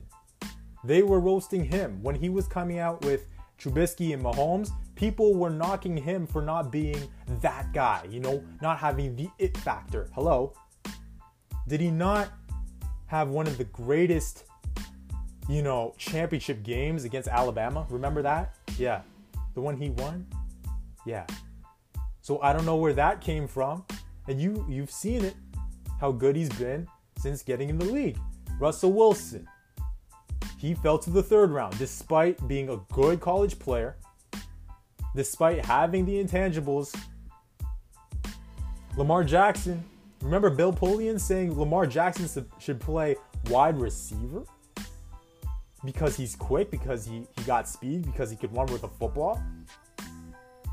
they 0.85 1.03
were 1.03 1.21
roasting 1.21 1.65
him 1.65 2.03
when 2.03 2.15
he 2.15 2.29
was 2.29 2.47
coming 2.47 2.79
out 2.79 3.05
with 3.05 3.27
Trubisky 3.59 4.15
and 4.15 4.23
Mahomes. 4.23 4.71
People 4.95 5.35
were 5.35 5.51
knocking 5.51 5.97
him 5.97 6.27
for 6.27 6.41
not 6.41 6.71
being 6.71 7.01
that 7.41 7.73
guy, 7.73 8.07
you 8.09 8.21
know, 8.21 8.43
not 8.63 8.79
having 8.79 9.17
the 9.17 9.29
it 9.39 9.57
factor. 9.59 10.09
Hello. 10.15 10.53
Did 11.67 11.81
he 11.81 11.91
not 11.91 12.31
have 13.07 13.29
one 13.29 13.47
of 13.47 13.59
the 13.59 13.65
greatest, 13.65 14.45
you 15.49 15.63
know, 15.63 15.95
championship 15.97 16.63
games 16.63 17.05
against 17.05 17.29
Alabama? 17.29 17.87
Remember 17.89 18.23
that? 18.23 18.55
Yeah. 18.77 19.01
The 19.55 19.61
one 19.61 19.77
he 19.77 19.91
won? 19.91 20.27
Yeah. 21.07 21.27
So 22.21 22.41
I 22.43 22.53
don't 22.53 22.67
know 22.67 22.77
where 22.77 22.93
that 22.93 23.21
came 23.21 23.49
from. 23.49 23.85
And 24.29 24.41
you 24.41 24.65
you've 24.69 24.91
seen 24.91 25.25
it, 25.25 25.35
how 26.01 26.13
good 26.13 26.37
he's 26.37 26.51
been 26.51 26.87
since 27.19 27.43
getting 27.43 27.71
in 27.71 27.79
the 27.79 27.87
league. 27.87 28.19
Russell 28.61 28.93
Wilson. 28.93 29.49
He 30.59 30.75
fell 30.75 30.99
to 30.99 31.11
the 31.11 31.23
third 31.23 31.51
round 31.51 31.79
despite 31.79 32.47
being 32.47 32.69
a 32.69 32.77
good 32.93 33.21
college 33.21 33.59
player, 33.59 33.97
despite 35.15 35.65
having 35.65 36.05
the 36.05 36.23
intangibles. 36.23 36.95
Lamar 38.97 39.25
Jackson. 39.25 39.83
Remember 40.21 40.51
Bill 40.51 40.73
Polian 40.73 41.19
saying 41.19 41.57
Lamar 41.57 41.87
Jackson 41.87 42.29
should 42.59 42.81
play 42.81 43.17
wide 43.49 43.79
receiver? 43.79 44.43
Because 45.85 46.17
he's 46.17 46.35
quick, 46.35 46.71
because 46.71 47.07
he, 47.07 47.27
he 47.37 47.43
got 47.45 47.69
speed, 47.69 48.05
because 48.05 48.31
he 48.31 48.37
could 48.37 48.55
run 48.55 48.67
with 48.67 48.83
a 48.83 48.89
football? 48.89 49.41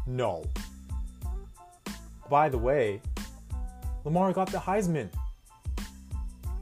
No. 0.07 0.43
By 2.29 2.49
the 2.49 2.57
way, 2.57 3.01
Lamar 4.03 4.33
got 4.33 4.51
the 4.51 4.57
Heisman 4.57 5.09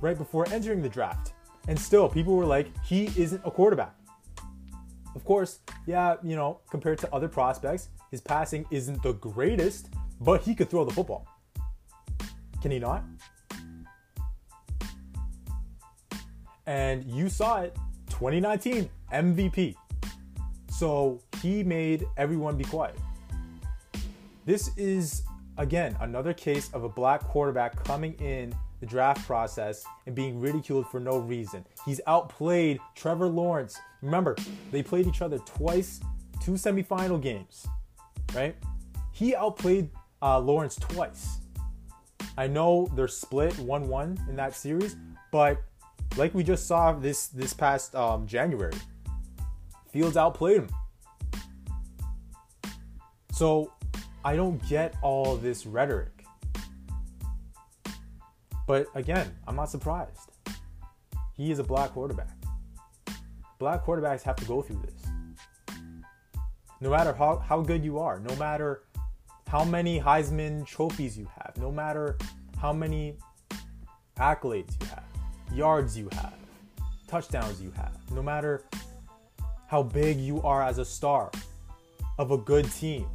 right 0.01 0.17
before 0.17 0.45
entering 0.51 0.81
the 0.81 0.89
draft. 0.89 1.33
And 1.67 1.79
still, 1.79 2.09
people 2.09 2.35
were 2.35 2.45
like, 2.45 2.67
he 2.83 3.05
isn't 3.17 3.41
a 3.45 3.51
quarterback. 3.51 3.95
Of 5.15 5.23
course, 5.23 5.59
yeah, 5.85 6.15
you 6.23 6.35
know, 6.35 6.59
compared 6.69 6.97
to 6.99 7.13
other 7.13 7.29
prospects, 7.29 7.89
his 8.11 8.19
passing 8.19 8.65
isn't 8.71 9.01
the 9.03 9.13
greatest, 9.13 9.89
but 10.19 10.41
he 10.41 10.53
could 10.55 10.69
throw 10.69 10.83
the 10.83 10.93
football. 10.93 11.27
Can 12.61 12.71
he 12.71 12.79
not? 12.79 13.03
And 16.65 17.03
you 17.05 17.29
saw 17.29 17.61
it 17.61 17.77
2019 18.23 18.89
MVP. 19.11 19.75
So 20.69 21.19
he 21.41 21.61
made 21.61 22.07
everyone 22.15 22.55
be 22.55 22.63
quiet. 22.63 22.97
This 24.45 24.69
is, 24.77 25.23
again, 25.57 25.97
another 25.99 26.33
case 26.33 26.71
of 26.71 26.85
a 26.85 26.89
black 26.89 27.19
quarterback 27.25 27.83
coming 27.83 28.13
in 28.21 28.55
the 28.79 28.85
draft 28.85 29.27
process 29.27 29.83
and 30.05 30.15
being 30.15 30.39
ridiculed 30.39 30.87
for 30.87 31.01
no 31.01 31.17
reason. 31.17 31.65
He's 31.85 31.99
outplayed 32.07 32.79
Trevor 32.95 33.27
Lawrence. 33.27 33.77
Remember, 34.01 34.37
they 34.71 34.81
played 34.81 35.05
each 35.05 35.21
other 35.21 35.39
twice, 35.39 35.99
two 36.41 36.53
semifinal 36.53 37.21
games, 37.21 37.67
right? 38.33 38.55
He 39.11 39.35
outplayed 39.35 39.89
uh, 40.21 40.39
Lawrence 40.39 40.75
twice. 40.75 41.39
I 42.37 42.47
know 42.47 42.89
they're 42.95 43.09
split 43.09 43.59
1 43.59 43.89
1 43.89 44.27
in 44.29 44.37
that 44.37 44.55
series, 44.55 44.95
but 45.29 45.61
like 46.17 46.33
we 46.33 46.43
just 46.43 46.67
saw 46.67 46.93
this 46.93 47.27
this 47.27 47.53
past 47.53 47.95
um, 47.95 48.27
January, 48.27 48.73
Fields 49.91 50.17
outplayed 50.17 50.57
him. 50.57 50.69
So 53.31 53.71
I 54.25 54.35
don't 54.35 54.65
get 54.67 54.95
all 55.01 55.35
this 55.35 55.65
rhetoric. 55.65 56.25
But 58.65 58.87
again, 58.95 59.35
I'm 59.47 59.55
not 59.55 59.69
surprised. 59.69 60.31
He 61.35 61.51
is 61.51 61.59
a 61.59 61.63
black 61.63 61.91
quarterback. 61.91 62.37
Black 63.59 63.83
quarterbacks 63.85 64.21
have 64.23 64.35
to 64.37 64.45
go 64.45 64.61
through 64.61 64.81
this. 64.85 65.77
No 66.79 66.89
matter 66.89 67.13
how, 67.13 67.37
how 67.37 67.61
good 67.61 67.83
you 67.83 67.99
are, 67.99 68.19
no 68.19 68.35
matter 68.35 68.83
how 69.47 69.63
many 69.63 69.99
Heisman 69.99 70.65
trophies 70.65 71.17
you 71.17 71.27
have, 71.37 71.55
no 71.57 71.71
matter 71.71 72.17
how 72.59 72.73
many 72.73 73.17
accolades 74.17 74.73
you 74.81 74.87
have, 74.87 75.02
yards 75.53 75.97
you 75.97 76.09
have, 76.13 76.33
touchdowns 77.07 77.61
you 77.61 77.71
have, 77.71 77.97
no 78.11 78.21
matter 78.21 78.63
how 79.67 79.83
big 79.83 80.19
you 80.19 80.41
are 80.41 80.63
as 80.63 80.77
a 80.77 80.85
star 80.85 81.31
of 82.17 82.31
a 82.31 82.37
good 82.37 82.71
team, 82.73 83.05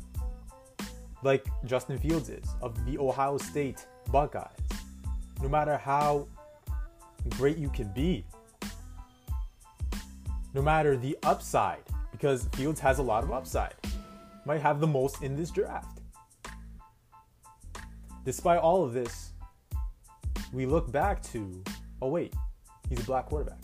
like 1.22 1.46
Justin 1.64 1.98
Fields 1.98 2.28
is, 2.28 2.44
of 2.62 2.84
the 2.86 2.98
Ohio 2.98 3.38
State 3.38 3.86
Buckeyes 4.10 4.68
no 5.42 5.48
matter 5.48 5.76
how 5.76 6.26
great 7.30 7.58
you 7.58 7.68
can 7.68 7.88
be, 7.88 8.24
no 10.54 10.62
matter 10.62 10.96
the 10.96 11.16
upside, 11.22 11.82
because 12.10 12.48
Fields 12.54 12.80
has 12.80 12.98
a 12.98 13.02
lot 13.02 13.22
of 13.22 13.30
upside, 13.30 13.74
might 14.44 14.60
have 14.60 14.80
the 14.80 14.86
most 14.86 15.22
in 15.22 15.36
this 15.36 15.50
draft. 15.50 16.00
Despite 18.24 18.58
all 18.58 18.82
of 18.82 18.92
this, 18.92 19.30
we 20.52 20.66
look 20.66 20.90
back 20.90 21.22
to, 21.24 21.62
oh 22.00 22.08
wait, 22.08 22.34
he's 22.88 23.00
a 23.00 23.04
black 23.04 23.26
quarterback. 23.26 23.60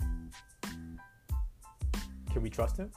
Can 2.32 2.42
we 2.42 2.50
trust 2.50 2.76
him? 2.76 2.90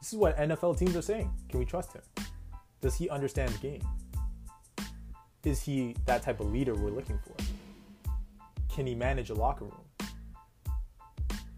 This 0.00 0.12
is 0.12 0.18
what 0.18 0.36
NFL 0.36 0.78
teams 0.78 0.96
are 0.96 1.02
saying. 1.02 1.30
Can 1.48 1.58
we 1.58 1.64
trust 1.64 1.92
him? 1.92 2.02
Does 2.80 2.96
he 2.96 3.08
understand 3.08 3.52
the 3.52 3.58
game? 3.58 3.82
Is 5.44 5.62
he 5.62 5.94
that 6.06 6.22
type 6.22 6.40
of 6.40 6.52
leader 6.52 6.74
we're 6.74 6.90
looking 6.90 7.18
for? 7.18 7.34
Can 8.74 8.86
he 8.86 8.94
manage 8.94 9.30
a 9.30 9.34
locker 9.34 9.64
room? 9.64 9.84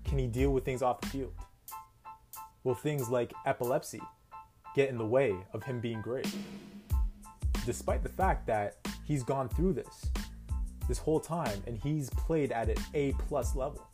Can 0.04 0.18
he 0.18 0.26
deal 0.26 0.50
with 0.50 0.64
things 0.64 0.82
off 0.82 1.00
the 1.00 1.08
field? 1.08 1.32
Will 2.64 2.74
things 2.74 3.08
like 3.08 3.32
epilepsy 3.46 4.00
get 4.74 4.88
in 4.90 4.98
the 4.98 5.06
way 5.06 5.34
of 5.52 5.62
him 5.62 5.80
being 5.80 6.00
great? 6.02 6.30
Despite 7.64 8.02
the 8.02 8.08
fact 8.08 8.46
that 8.46 8.76
he's 9.04 9.22
gone 9.22 9.48
through 9.48 9.72
this 9.72 10.10
this 10.88 10.98
whole 10.98 11.20
time 11.20 11.62
and 11.66 11.78
he's 11.78 12.10
played 12.10 12.50
at 12.50 12.68
an 12.68 12.76
A 12.94 13.12
plus 13.28 13.54
level. 13.54 13.86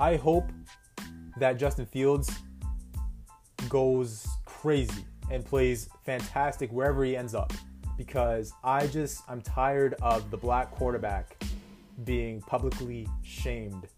I 0.00 0.16
hope 0.16 0.50
that 1.38 1.58
Justin 1.58 1.86
Fields 1.86 2.30
goes 3.68 4.26
crazy 4.44 5.04
and 5.30 5.44
plays 5.44 5.88
fantastic 6.04 6.70
wherever 6.70 7.04
he 7.04 7.16
ends 7.16 7.34
up 7.34 7.52
because 7.96 8.52
I 8.62 8.86
just 8.86 9.22
I'm 9.28 9.42
tired 9.42 9.94
of 10.00 10.30
the 10.30 10.36
black 10.36 10.70
quarterback 10.70 11.36
being 12.04 12.40
publicly 12.42 13.08
shamed, 13.22 13.88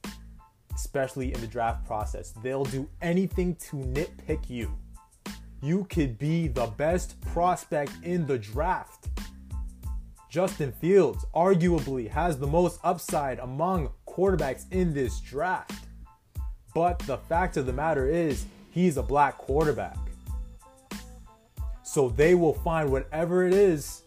especially 0.75 1.35
in 1.35 1.41
the 1.41 1.47
draft 1.47 1.87
process. 1.87 2.33
They'll 2.43 2.65
do 2.65 2.89
anything 3.03 3.57
to 3.57 3.77
nitpick 3.77 4.49
you. 4.49 4.75
You 5.63 5.85
could 5.91 6.19
be 6.19 6.49
the 6.49 6.67
best 6.67 7.21
prospect 7.21 7.93
in 8.03 8.27
the 8.27 8.39
draft. 8.39 9.10
Justin 10.31 10.71
Fields 10.71 11.27
arguably 11.35 12.09
has 12.09 12.39
the 12.39 12.47
most 12.47 12.79
upside 12.85 13.41
among 13.41 13.91
quarterbacks 14.07 14.65
in 14.71 14.95
this 14.95 15.19
draft. 15.19 15.87
But 16.73 17.01
the 17.01 17.19
fact 17.19 17.57
of 17.57 17.67
the 17.67 17.73
matter 17.73 18.09
is, 18.09 18.47
he's 18.71 18.97
a 18.97 19.03
black 19.03 19.37
quarterback. 19.39 19.99
So 21.83 22.11
they 22.11 22.37
will 22.37 22.55
find 22.55 22.93
whatever 22.93 23.45
it 23.45 23.53
is 23.53 24.03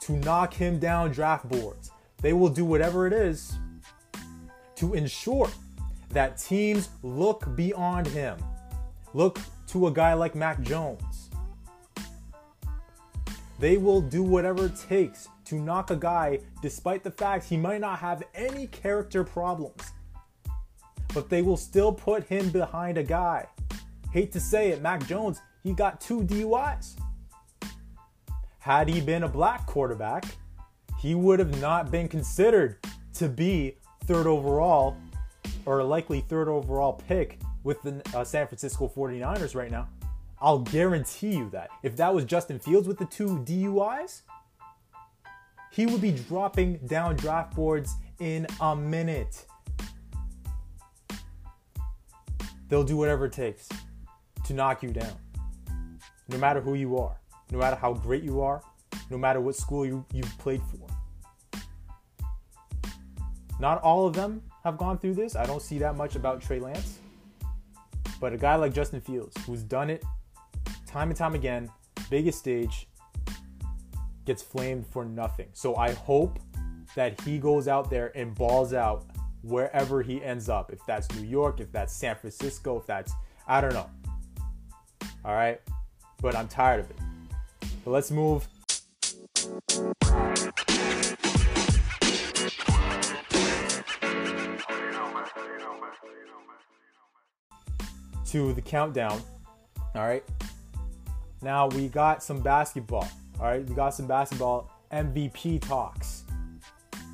to 0.00 0.14
knock 0.14 0.52
him 0.52 0.80
down 0.80 1.12
draft 1.12 1.48
boards. 1.48 1.92
They 2.20 2.32
will 2.32 2.48
do 2.48 2.64
whatever 2.64 3.06
it 3.06 3.12
is 3.12 3.56
to 4.74 4.94
ensure 4.94 5.48
that 6.08 6.36
teams 6.36 6.88
look 7.04 7.54
beyond 7.54 8.08
him. 8.08 8.36
Look 9.14 9.38
to 9.68 9.86
a 9.86 9.92
guy 9.92 10.14
like 10.14 10.34
Mac 10.34 10.62
Jones. 10.62 11.30
They 13.60 13.76
will 13.76 14.00
do 14.00 14.24
whatever 14.24 14.66
it 14.66 14.76
takes 14.76 15.28
to 15.50 15.56
knock 15.56 15.90
a 15.90 15.96
guy 15.96 16.38
despite 16.62 17.02
the 17.02 17.10
fact 17.10 17.44
he 17.44 17.56
might 17.56 17.80
not 17.80 17.98
have 17.98 18.22
any 18.36 18.68
character 18.68 19.24
problems. 19.24 19.82
But 21.12 21.28
they 21.28 21.42
will 21.42 21.56
still 21.56 21.92
put 21.92 22.22
him 22.24 22.50
behind 22.50 22.98
a 22.98 23.02
guy. 23.02 23.46
Hate 24.12 24.30
to 24.32 24.40
say 24.40 24.70
it, 24.70 24.80
Mac 24.80 25.04
Jones, 25.08 25.40
he 25.64 25.72
got 25.72 26.00
two 26.00 26.22
DUIs. 26.22 26.96
Had 28.60 28.88
he 28.88 29.00
been 29.00 29.24
a 29.24 29.28
black 29.28 29.66
quarterback, 29.66 30.24
he 31.00 31.16
would 31.16 31.40
have 31.40 31.60
not 31.60 31.90
been 31.90 32.06
considered 32.06 32.78
to 33.14 33.28
be 33.28 33.76
third 34.04 34.28
overall 34.28 34.96
or 35.66 35.82
likely 35.82 36.20
third 36.20 36.46
overall 36.46 36.92
pick 36.92 37.40
with 37.64 37.82
the 37.82 38.00
uh, 38.14 38.22
San 38.22 38.46
Francisco 38.46 38.88
49ers 38.94 39.56
right 39.56 39.70
now. 39.70 39.88
I'll 40.40 40.60
guarantee 40.60 41.36
you 41.36 41.50
that. 41.50 41.70
If 41.82 41.96
that 41.96 42.14
was 42.14 42.24
Justin 42.24 42.60
Fields 42.60 42.86
with 42.86 42.98
the 42.98 43.04
two 43.06 43.40
DUIs, 43.44 44.22
he 45.70 45.86
would 45.86 46.00
be 46.00 46.12
dropping 46.12 46.78
down 46.86 47.16
draft 47.16 47.54
boards 47.54 47.94
in 48.18 48.46
a 48.60 48.74
minute. 48.76 49.46
They'll 52.68 52.84
do 52.84 52.96
whatever 52.96 53.26
it 53.26 53.32
takes 53.32 53.68
to 54.44 54.52
knock 54.52 54.82
you 54.82 54.90
down, 54.90 55.16
no 56.28 56.38
matter 56.38 56.60
who 56.60 56.74
you 56.74 56.98
are, 56.98 57.20
no 57.50 57.58
matter 57.58 57.76
how 57.76 57.92
great 57.92 58.22
you 58.22 58.40
are, 58.40 58.62
no 59.10 59.18
matter 59.18 59.40
what 59.40 59.56
school 59.56 59.84
you, 59.84 60.04
you've 60.12 60.38
played 60.38 60.62
for. 60.62 61.60
Not 63.58 63.82
all 63.82 64.06
of 64.06 64.14
them 64.14 64.42
have 64.64 64.78
gone 64.78 64.98
through 64.98 65.14
this. 65.14 65.36
I 65.36 65.44
don't 65.46 65.62
see 65.62 65.78
that 65.78 65.96
much 65.96 66.16
about 66.16 66.40
Trey 66.40 66.60
Lance. 66.60 66.98
But 68.20 68.32
a 68.32 68.36
guy 68.36 68.54
like 68.56 68.72
Justin 68.72 69.00
Fields, 69.00 69.36
who's 69.44 69.62
done 69.62 69.90
it 69.90 70.04
time 70.86 71.08
and 71.08 71.16
time 71.16 71.34
again, 71.34 71.70
biggest 72.10 72.38
stage, 72.38 72.88
gets 74.24 74.42
flamed 74.42 74.86
for 74.86 75.04
nothing. 75.04 75.48
So 75.52 75.76
I 75.76 75.92
hope 75.92 76.38
that 76.94 77.20
he 77.22 77.38
goes 77.38 77.68
out 77.68 77.90
there 77.90 78.12
and 78.16 78.34
balls 78.34 78.74
out 78.74 79.06
wherever 79.42 80.02
he 80.02 80.22
ends 80.22 80.48
up. 80.48 80.72
If 80.72 80.80
that's 80.86 81.10
New 81.16 81.26
York, 81.26 81.60
if 81.60 81.72
that's 81.72 81.94
San 81.94 82.16
Francisco, 82.16 82.78
if 82.78 82.86
that's, 82.86 83.12
I 83.46 83.60
don't 83.60 83.72
know. 83.72 83.90
All 85.24 85.34
right. 85.34 85.60
But 86.20 86.36
I'm 86.36 86.48
tired 86.48 86.80
of 86.80 86.90
it. 86.90 86.98
But 87.84 87.92
let's 87.92 88.10
move. 88.10 88.46
To 98.26 98.52
the 98.52 98.62
countdown. 98.62 99.20
All 99.94 100.06
right. 100.06 100.22
Now 101.42 101.68
we 101.68 101.88
got 101.88 102.22
some 102.22 102.40
basketball. 102.40 103.08
All 103.40 103.46
right. 103.46 103.66
We 103.66 103.74
got 103.74 103.94
some 103.94 104.06
basketball 104.06 104.70
MVP 104.92 105.66
talks. 105.66 106.24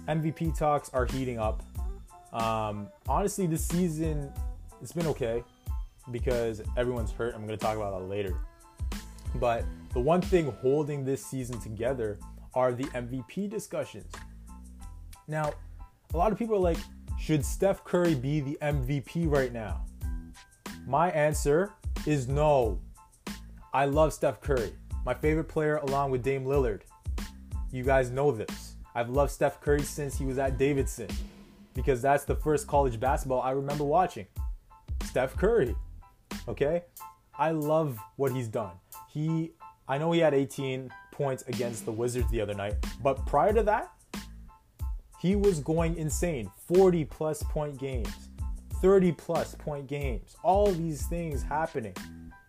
MVP 0.09 0.59
talks 0.59 0.91
are 0.93 1.07
heating 1.07 1.39
up. 1.39 1.63
Um, 2.33 2.89
honestly, 3.09 3.47
this 3.47 3.65
season 3.65 4.33
it's 4.83 4.91
been 4.91 5.07
okay 5.07 5.45
because 6.11 6.63
everyone's 6.77 7.13
hurt. 7.13 7.33
I'm 7.35 7.47
going 7.47 7.57
to 7.57 7.65
talk 7.65 7.77
about 7.77 7.97
that 7.97 8.07
later. 8.07 8.37
But 9.37 9.65
the 9.93 10.01
one 10.01 10.21
thing 10.21 10.51
holding 10.61 11.05
this 11.05 11.25
season 11.25 11.61
together 11.61 12.19
are 12.55 12.73
the 12.73 12.85
MVP 12.87 13.49
discussions. 13.49 14.13
Now, 15.29 15.53
a 16.13 16.17
lot 16.17 16.33
of 16.33 16.39
people 16.39 16.57
are 16.57 16.61
like, 16.61 16.79
should 17.21 17.45
Steph 17.45 17.85
Curry 17.85 18.17
be 18.17 18.41
the 18.41 18.59
MVP 18.63 19.31
right 19.31 19.53
now? 19.53 19.85
My 20.87 21.11
answer 21.11 21.73
is 22.05 22.27
no. 22.27 22.81
I 23.73 23.85
love 23.85 24.13
Steph 24.13 24.41
Curry, 24.41 24.73
my 25.07 25.15
favorite 25.15 25.45
player 25.45 25.77
along 25.77 26.11
with 26.11 26.25
Dame 26.25 26.45
Lillard. 26.45 26.81
You 27.71 27.85
guys 27.85 28.11
know 28.11 28.33
this. 28.33 28.75
I've 28.93 29.09
loved 29.09 29.31
Steph 29.31 29.61
Curry 29.61 29.83
since 29.83 30.19
he 30.19 30.27
was 30.27 30.37
at 30.37 30.59
Davidson 30.59 31.07
because 31.75 32.03
that's 32.03 32.25
the 32.25 32.35
first 32.35 32.67
college 32.67 32.99
basketball 32.99 33.41
I 33.41 33.53
remember 33.53 33.85
watching. 33.85 34.27
Steph 35.05 35.37
Curry. 35.37 35.77
Okay? 36.49 36.83
I 37.39 37.53
love 37.53 37.99
what 38.17 38.33
he's 38.33 38.49
done. 38.49 38.73
He 39.09 39.53
I 39.89 39.97
know 39.99 40.11
he 40.11 40.19
had 40.19 40.35
18 40.35 40.91
points 41.13 41.45
against 41.47 41.85
the 41.85 41.93
Wizards 41.93 42.29
the 42.33 42.41
other 42.41 42.55
night, 42.55 42.75
but 43.01 43.25
prior 43.27 43.53
to 43.53 43.63
that, 43.63 43.93
he 45.21 45.37
was 45.37 45.61
going 45.61 45.97
insane. 45.97 46.51
40 46.67 47.05
plus 47.05 47.45
point 47.45 47.79
games, 47.79 48.11
30 48.83 49.13
plus 49.13 49.55
point 49.55 49.87
games, 49.87 50.35
all 50.43 50.73
these 50.73 51.07
things 51.07 51.45
happening. 51.45 51.95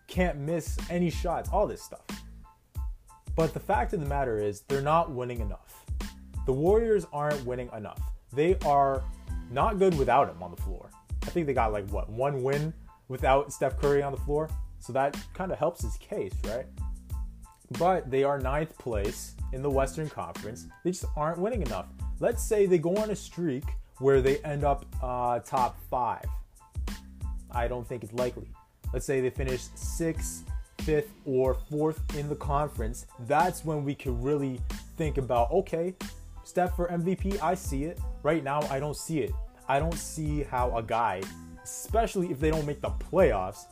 Can't 0.08 0.38
miss 0.38 0.76
any 0.90 1.10
shots, 1.10 1.48
all 1.52 1.68
this 1.68 1.82
stuff. 1.82 2.02
But 3.38 3.54
the 3.54 3.60
fact 3.60 3.92
of 3.92 4.00
the 4.00 4.06
matter 4.06 4.40
is, 4.40 4.62
they're 4.62 4.82
not 4.82 5.12
winning 5.12 5.38
enough. 5.38 5.84
The 6.44 6.52
Warriors 6.52 7.06
aren't 7.12 7.46
winning 7.46 7.70
enough. 7.72 8.00
They 8.32 8.56
are 8.66 9.04
not 9.52 9.78
good 9.78 9.96
without 9.96 10.28
him 10.28 10.42
on 10.42 10.50
the 10.50 10.60
floor. 10.60 10.90
I 11.22 11.26
think 11.26 11.46
they 11.46 11.54
got 11.54 11.70
like 11.70 11.88
what, 11.90 12.10
one 12.10 12.42
win 12.42 12.74
without 13.06 13.52
Steph 13.52 13.78
Curry 13.78 14.02
on 14.02 14.10
the 14.10 14.18
floor? 14.18 14.50
So 14.80 14.92
that 14.92 15.16
kind 15.34 15.52
of 15.52 15.58
helps 15.58 15.84
his 15.84 15.96
case, 15.98 16.32
right? 16.46 16.66
But 17.78 18.10
they 18.10 18.24
are 18.24 18.40
ninth 18.40 18.76
place 18.76 19.36
in 19.52 19.62
the 19.62 19.70
Western 19.70 20.10
Conference. 20.10 20.66
They 20.82 20.90
just 20.90 21.04
aren't 21.16 21.38
winning 21.38 21.62
enough. 21.62 21.86
Let's 22.18 22.42
say 22.42 22.66
they 22.66 22.78
go 22.78 22.96
on 22.96 23.10
a 23.10 23.16
streak 23.16 23.66
where 23.98 24.20
they 24.20 24.38
end 24.38 24.64
up 24.64 24.84
uh, 25.00 25.38
top 25.38 25.78
five. 25.88 26.26
I 27.52 27.68
don't 27.68 27.86
think 27.86 28.02
it's 28.02 28.12
likely. 28.14 28.50
Let's 28.92 29.06
say 29.06 29.20
they 29.20 29.30
finish 29.30 29.68
sixth, 29.76 30.42
fifth, 30.82 31.12
or 31.24 31.54
fourth 31.54 32.00
in 32.16 32.28
the 32.28 32.36
conference. 32.36 33.06
That's 33.26 33.64
when 33.64 33.84
we 33.84 33.94
can 33.94 34.20
really 34.22 34.60
think 34.96 35.18
about 35.18 35.50
okay, 35.50 35.94
Steph 36.44 36.74
for 36.76 36.88
MVP, 36.88 37.42
I 37.42 37.54
see 37.54 37.84
it. 37.84 38.00
Right 38.22 38.42
now, 38.42 38.62
I 38.70 38.80
don't 38.80 38.96
see 38.96 39.20
it. 39.20 39.32
I 39.68 39.78
don't 39.78 39.98
see 39.98 40.44
how 40.44 40.74
a 40.76 40.82
guy, 40.82 41.20
especially 41.62 42.30
if 42.30 42.40
they 42.40 42.50
don't 42.50 42.66
make 42.66 42.80
the 42.80 42.88
playoffs, 42.88 43.66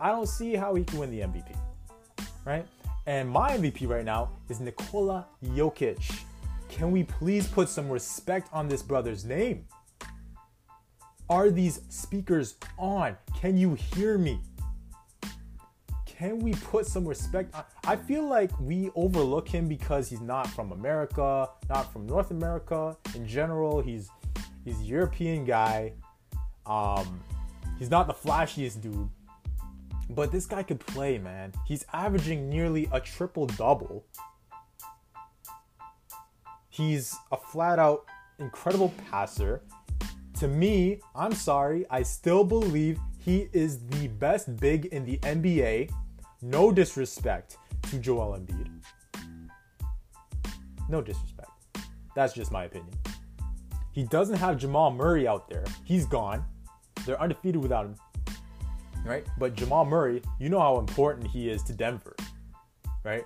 I 0.00 0.10
don't 0.10 0.28
see 0.28 0.54
how 0.54 0.74
he 0.76 0.84
can 0.84 1.00
win 1.00 1.10
the 1.10 1.20
MVP. 1.20 1.56
Right? 2.44 2.64
And 3.06 3.28
my 3.28 3.56
MVP 3.56 3.88
right 3.88 4.04
now 4.04 4.30
is 4.48 4.60
Nikola 4.60 5.26
Jokic. 5.44 6.22
Can 6.68 6.92
we 6.92 7.02
please 7.02 7.48
put 7.48 7.68
some 7.68 7.90
respect 7.90 8.48
on 8.52 8.68
this 8.68 8.82
brother's 8.82 9.24
name? 9.24 9.66
Are 11.28 11.50
these 11.50 11.80
speakers 11.88 12.54
on? 12.78 13.16
Can 13.40 13.56
you 13.56 13.74
hear 13.74 14.16
me? 14.16 14.40
Can 16.22 16.38
we 16.38 16.52
put 16.52 16.86
some 16.86 17.04
respect 17.04 17.52
on? 17.52 17.64
I 17.84 17.96
feel 17.96 18.22
like 18.24 18.52
we 18.60 18.92
overlook 18.94 19.48
him 19.48 19.66
because 19.66 20.08
he's 20.08 20.20
not 20.20 20.46
from 20.46 20.70
America, 20.70 21.48
not 21.68 21.92
from 21.92 22.06
North 22.06 22.30
America 22.30 22.96
in 23.16 23.26
general. 23.26 23.82
He's 23.82 24.08
he's 24.64 24.80
a 24.80 24.84
European 24.84 25.44
guy. 25.44 25.94
Um, 26.64 27.20
he's 27.76 27.90
not 27.90 28.06
the 28.06 28.14
flashiest 28.14 28.80
dude, 28.80 29.08
but 30.10 30.30
this 30.30 30.46
guy 30.46 30.62
could 30.62 30.78
play, 30.78 31.18
man. 31.18 31.52
He's 31.66 31.84
averaging 31.92 32.48
nearly 32.48 32.88
a 32.92 33.00
triple 33.00 33.46
double. 33.46 34.04
He's 36.68 37.16
a 37.32 37.36
flat 37.36 37.80
out 37.80 38.04
incredible 38.38 38.94
passer. 39.10 39.60
To 40.38 40.46
me, 40.46 41.00
I'm 41.16 41.32
sorry, 41.32 41.84
I 41.90 42.04
still 42.04 42.44
believe 42.44 43.00
he 43.18 43.48
is 43.52 43.80
the 43.88 44.06
best 44.06 44.56
big 44.60 44.86
in 44.86 45.04
the 45.04 45.18
NBA. 45.18 45.90
No 46.42 46.72
disrespect 46.72 47.56
to 47.90 47.98
Joel 47.98 48.38
Embiid. 48.38 48.68
No 50.88 51.00
disrespect. 51.00 51.50
That's 52.14 52.34
just 52.34 52.52
my 52.52 52.64
opinion. 52.64 52.92
He 53.92 54.04
doesn't 54.04 54.36
have 54.36 54.58
Jamal 54.58 54.90
Murray 54.90 55.26
out 55.26 55.48
there. 55.48 55.64
He's 55.84 56.04
gone. 56.04 56.44
They're 57.06 57.20
undefeated 57.20 57.62
without 57.62 57.86
him 57.86 57.96
right? 59.04 59.26
But 59.38 59.54
Jamal 59.54 59.84
Murray, 59.84 60.22
you 60.38 60.48
know 60.48 60.60
how 60.60 60.78
important 60.78 61.26
he 61.26 61.50
is 61.50 61.62
to 61.64 61.72
Denver, 61.72 62.14
right? 63.04 63.24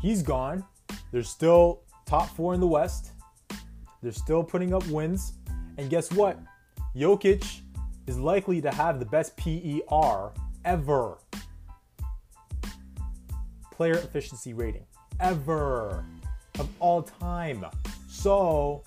He's 0.00 0.22
gone. 0.22 0.64
They're 1.10 1.22
still 1.22 1.82
top 2.06 2.28
four 2.30 2.54
in 2.54 2.60
the 2.60 2.66
West. 2.66 3.12
They're 4.02 4.12
still 4.12 4.42
putting 4.42 4.74
up 4.74 4.86
wins. 4.88 5.34
And 5.78 5.88
guess 5.88 6.10
what? 6.12 6.38
Jokic 6.96 7.60
is 8.06 8.18
likely 8.18 8.60
to 8.60 8.70
have 8.70 8.98
the 8.98 9.06
best 9.06 9.36
PER 9.36 10.32
ever. 10.64 11.18
Player 13.82 13.94
efficiency 13.94 14.54
rating 14.54 14.86
ever 15.18 16.04
of 16.60 16.68
all 16.78 17.02
time. 17.02 17.66
So, 18.08 18.84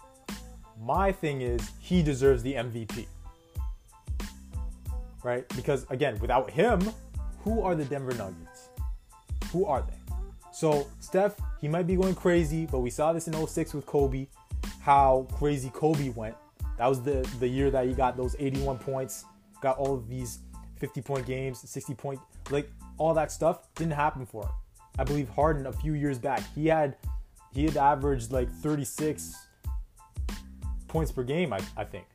my 0.81 1.11
thing 1.11 1.41
is, 1.41 1.69
he 1.79 2.01
deserves 2.01 2.41
the 2.43 2.53
MVP 2.53 3.07
right? 5.25 5.47
Because 5.55 5.85
again, 5.89 6.17
without 6.19 6.49
him, 6.51 6.79
who 7.43 7.61
are 7.61 7.75
the 7.75 7.83
Denver 7.83 8.13
Nuggets? 8.13 8.69
Who 9.51 9.65
are 9.65 9.81
they? 9.81 10.15
So 10.53 10.87
Steph, 10.99 11.35
he 11.59 11.67
might 11.67 11.87
be 11.87 11.95
going 11.95 12.15
crazy, 12.15 12.67
but 12.67 12.79
we 12.79 12.91
saw 12.91 13.11
this 13.11 13.27
in 13.27 13.33
06 13.47 13.73
with 13.73 13.85
Kobe, 13.85 14.27
how 14.79 15.27
crazy 15.33 15.71
Kobe 15.73 16.09
went. 16.09 16.35
That 16.77 16.87
was 16.87 17.01
the, 17.01 17.27
the 17.39 17.47
year 17.47 17.71
that 17.71 17.87
he 17.87 17.93
got 17.93 18.15
those 18.15 18.35
81 18.37 18.77
points 18.77 19.25
got 19.61 19.77
all 19.77 19.95
of 19.95 20.07
these 20.07 20.39
50 20.77 21.01
point 21.01 21.25
games, 21.25 21.67
60 21.67 21.95
point, 21.95 22.19
like 22.51 22.69
all 22.97 23.13
that 23.15 23.31
stuff 23.31 23.73
didn't 23.73 23.93
happen 23.93 24.25
for 24.25 24.43
him. 24.43 24.51
I 24.97 25.03
believe 25.03 25.29
Harden 25.29 25.67
a 25.67 25.73
few 25.73 25.93
years 25.93 26.17
back, 26.17 26.41
he 26.53 26.67
had 26.67 26.95
he 27.53 27.65
had 27.65 27.77
averaged 27.77 28.31
like 28.31 28.49
36 28.49 29.47
points 30.87 31.11
per 31.11 31.23
game, 31.23 31.53
I, 31.53 31.59
I 31.77 31.83
think. 31.85 32.05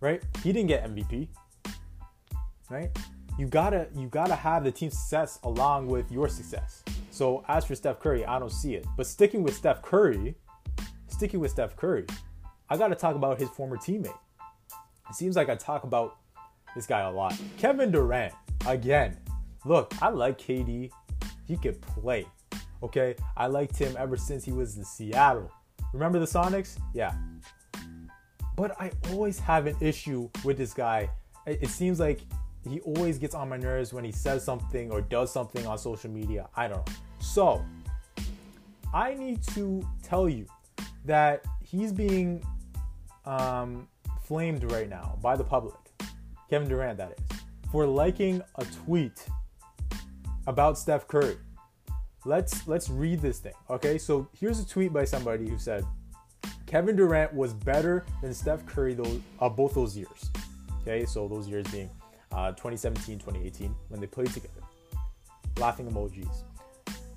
Right? 0.00 0.22
He 0.42 0.52
didn't 0.52 0.68
get 0.68 0.84
MVP. 0.84 1.28
Right? 2.68 2.90
You 3.38 3.46
gotta 3.46 3.88
you 3.94 4.08
gotta 4.08 4.34
have 4.34 4.64
the 4.64 4.70
team 4.70 4.90
success 4.90 5.38
along 5.44 5.86
with 5.86 6.10
your 6.10 6.28
success. 6.28 6.82
So 7.10 7.44
as 7.48 7.64
for 7.64 7.74
Steph 7.74 8.00
Curry, 8.00 8.24
I 8.24 8.38
don't 8.38 8.52
see 8.52 8.74
it. 8.74 8.86
But 8.96 9.06
sticking 9.06 9.42
with 9.42 9.54
Steph 9.54 9.82
Curry, 9.82 10.34
sticking 11.08 11.40
with 11.40 11.50
Steph 11.50 11.76
Curry, 11.76 12.06
I 12.68 12.76
gotta 12.76 12.94
talk 12.94 13.14
about 13.14 13.38
his 13.38 13.48
former 13.50 13.76
teammate. 13.76 14.18
It 15.08 15.14
seems 15.14 15.36
like 15.36 15.48
I 15.48 15.56
talk 15.56 15.84
about 15.84 16.16
this 16.74 16.86
guy 16.86 17.00
a 17.00 17.10
lot. 17.10 17.34
Kevin 17.58 17.90
Durant, 17.90 18.32
again. 18.66 19.16
Look, 19.64 19.92
I 20.00 20.08
like 20.08 20.38
KD. 20.38 20.90
He 21.50 21.56
could 21.56 21.80
play. 21.82 22.26
Okay? 22.80 23.16
I 23.36 23.48
liked 23.48 23.76
him 23.76 23.96
ever 23.98 24.16
since 24.16 24.44
he 24.44 24.52
was 24.52 24.76
in 24.76 24.84
Seattle. 24.84 25.50
Remember 25.92 26.20
the 26.20 26.24
Sonics? 26.24 26.78
Yeah. 26.94 27.12
But 28.54 28.80
I 28.80 28.92
always 29.10 29.40
have 29.40 29.66
an 29.66 29.74
issue 29.80 30.30
with 30.44 30.56
this 30.56 30.72
guy. 30.72 31.10
It 31.46 31.68
seems 31.68 31.98
like 31.98 32.20
he 32.68 32.78
always 32.82 33.18
gets 33.18 33.34
on 33.34 33.48
my 33.48 33.56
nerves 33.56 33.92
when 33.92 34.04
he 34.04 34.12
says 34.12 34.44
something 34.44 34.92
or 34.92 35.00
does 35.00 35.32
something 35.32 35.66
on 35.66 35.76
social 35.76 36.08
media. 36.08 36.48
I 36.54 36.68
don't 36.68 36.86
know. 36.86 36.94
So, 37.18 37.64
I 38.94 39.14
need 39.14 39.42
to 39.54 39.84
tell 40.04 40.28
you 40.28 40.46
that 41.04 41.44
he's 41.64 41.92
being 41.92 42.44
um, 43.24 43.88
flamed 44.22 44.70
right 44.70 44.88
now 44.88 45.18
by 45.20 45.34
the 45.34 45.44
public. 45.44 45.74
Kevin 46.48 46.68
Durant, 46.68 46.96
that 46.98 47.18
is, 47.18 47.38
for 47.72 47.86
liking 47.86 48.40
a 48.56 48.64
tweet 48.84 49.26
about 50.50 50.76
Steph 50.76 51.06
Curry. 51.06 51.36
Let's 52.24 52.66
let's 52.66 52.90
read 52.90 53.20
this 53.20 53.38
thing. 53.38 53.54
Okay, 53.70 53.96
so 53.96 54.28
here's 54.38 54.58
a 54.58 54.66
tweet 54.66 54.92
by 54.92 55.04
somebody 55.04 55.48
who 55.48 55.58
said 55.58 55.84
Kevin 56.66 56.96
Durant 56.96 57.32
was 57.32 57.54
better 57.54 58.04
than 58.20 58.34
Steph 58.34 58.66
Curry 58.66 58.94
those 58.94 59.20
uh, 59.40 59.48
both 59.48 59.74
those 59.74 59.96
years. 59.96 60.30
Okay, 60.82 61.06
so 61.06 61.28
those 61.28 61.48
years 61.48 61.66
being 61.70 61.88
uh, 62.32 62.50
2017, 62.50 63.18
2018 63.20 63.74
when 63.88 64.00
they 64.00 64.08
played 64.08 64.32
together. 64.34 64.60
Laughing 65.58 65.86
emojis. 65.86 66.42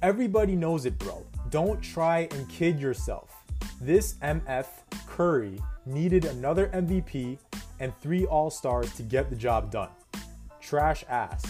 Everybody 0.03 0.55
knows 0.55 0.85
it, 0.85 0.97
bro. 0.99 1.25
Don't 1.49 1.81
try 1.81 2.27
and 2.31 2.47
kid 2.49 2.79
yourself. 2.79 3.31
This 3.81 4.13
MF 4.15 4.67
Curry 5.07 5.59
needed 5.87 6.25
another 6.25 6.67
MVP 6.67 7.39
and 7.79 7.93
three 7.99 8.25
All 8.25 8.51
Stars 8.51 8.93
to 8.95 9.01
get 9.01 9.29
the 9.31 9.35
job 9.35 9.71
done. 9.71 9.89
Trash 10.61 11.03
ass. 11.09 11.43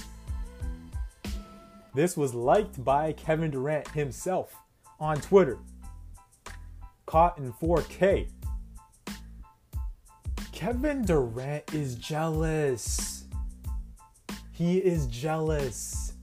This 1.94 2.18
was 2.18 2.34
liked 2.34 2.84
by 2.84 3.14
Kevin 3.14 3.52
Durant 3.52 3.88
himself 3.90 4.56
on 5.00 5.22
Twitter. 5.22 5.60
Caught 7.06 7.38
in 7.38 7.54
4K. 7.54 8.30
Kevin 10.52 11.06
Durant 11.06 11.72
is 11.74 11.96
jealous. 11.96 13.26
He 14.52 14.80
is 14.80 15.06
jealous 15.08 16.14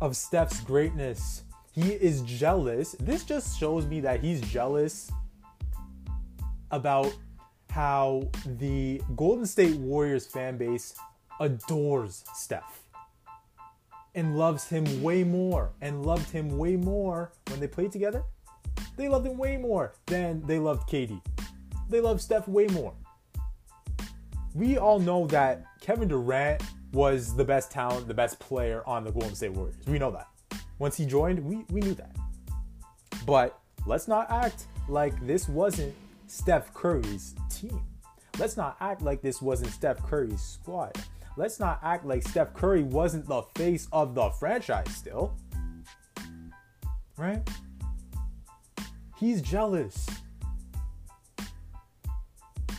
of 0.00 0.16
Steph's 0.16 0.60
greatness. 0.60 1.42
He 1.72 1.92
is 1.92 2.22
jealous. 2.22 2.92
This 3.00 3.24
just 3.24 3.58
shows 3.58 3.86
me 3.86 4.00
that 4.00 4.20
he's 4.20 4.40
jealous 4.40 5.10
about 6.70 7.12
how 7.68 8.28
the 8.46 9.02
Golden 9.16 9.44
State 9.44 9.76
Warriors 9.76 10.26
fan 10.26 10.56
base 10.56 10.94
adores 11.40 12.24
Steph 12.34 12.83
and 14.14 14.38
loves 14.38 14.68
him 14.68 15.02
way 15.02 15.24
more 15.24 15.72
and 15.80 16.04
loved 16.04 16.30
him 16.30 16.56
way 16.56 16.76
more 16.76 17.32
when 17.48 17.60
they 17.60 17.66
played 17.66 17.92
together. 17.92 18.22
They 18.96 19.08
loved 19.08 19.26
him 19.26 19.36
way 19.36 19.56
more 19.56 19.94
than 20.06 20.44
they 20.46 20.58
loved 20.58 20.88
KD. 20.88 21.20
They 21.88 22.00
loved 22.00 22.20
Steph 22.20 22.46
way 22.48 22.66
more. 22.68 22.94
We 24.54 24.78
all 24.78 25.00
know 25.00 25.26
that 25.28 25.64
Kevin 25.80 26.08
Durant 26.08 26.62
was 26.92 27.34
the 27.34 27.44
best 27.44 27.72
talent, 27.72 28.06
the 28.06 28.14
best 28.14 28.38
player 28.38 28.82
on 28.86 29.04
the 29.04 29.10
Golden 29.10 29.34
State 29.34 29.52
Warriors. 29.52 29.76
We 29.86 29.98
know 29.98 30.12
that. 30.12 30.28
Once 30.78 30.96
he 30.96 31.04
joined, 31.04 31.44
we, 31.44 31.64
we 31.70 31.80
knew 31.80 31.94
that. 31.94 32.14
But 33.26 33.58
let's 33.86 34.06
not 34.06 34.30
act 34.30 34.66
like 34.88 35.26
this 35.26 35.48
wasn't 35.48 35.94
Steph 36.28 36.72
Curry's 36.72 37.34
team. 37.50 37.82
Let's 38.38 38.56
not 38.56 38.76
act 38.80 39.02
like 39.02 39.22
this 39.22 39.42
wasn't 39.42 39.70
Steph 39.72 40.02
Curry's 40.04 40.40
squad. 40.40 40.96
Let's 41.36 41.58
not 41.58 41.80
act 41.82 42.06
like 42.06 42.22
Steph 42.22 42.54
Curry 42.54 42.82
wasn't 42.82 43.26
the 43.26 43.42
face 43.56 43.88
of 43.92 44.14
the 44.14 44.30
franchise 44.30 44.94
still. 44.94 45.36
Right? 47.16 47.48
He's 49.16 49.42
jealous. 49.42 50.06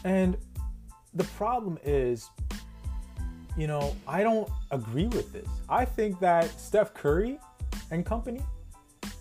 And 0.04 0.38
the 1.13 1.24
problem 1.24 1.78
is, 1.84 2.30
you 3.58 3.68
know, 3.68 3.96
I 4.08 4.24
don't 4.24 4.50
agree 4.72 5.08
with 5.08 5.34
this. 5.34 5.48
I 5.68 5.86
think 5.86 6.20
that 6.20 6.60
Steph 6.60 6.94
Curry 6.94 7.39
and 7.91 8.06
company, 8.06 8.41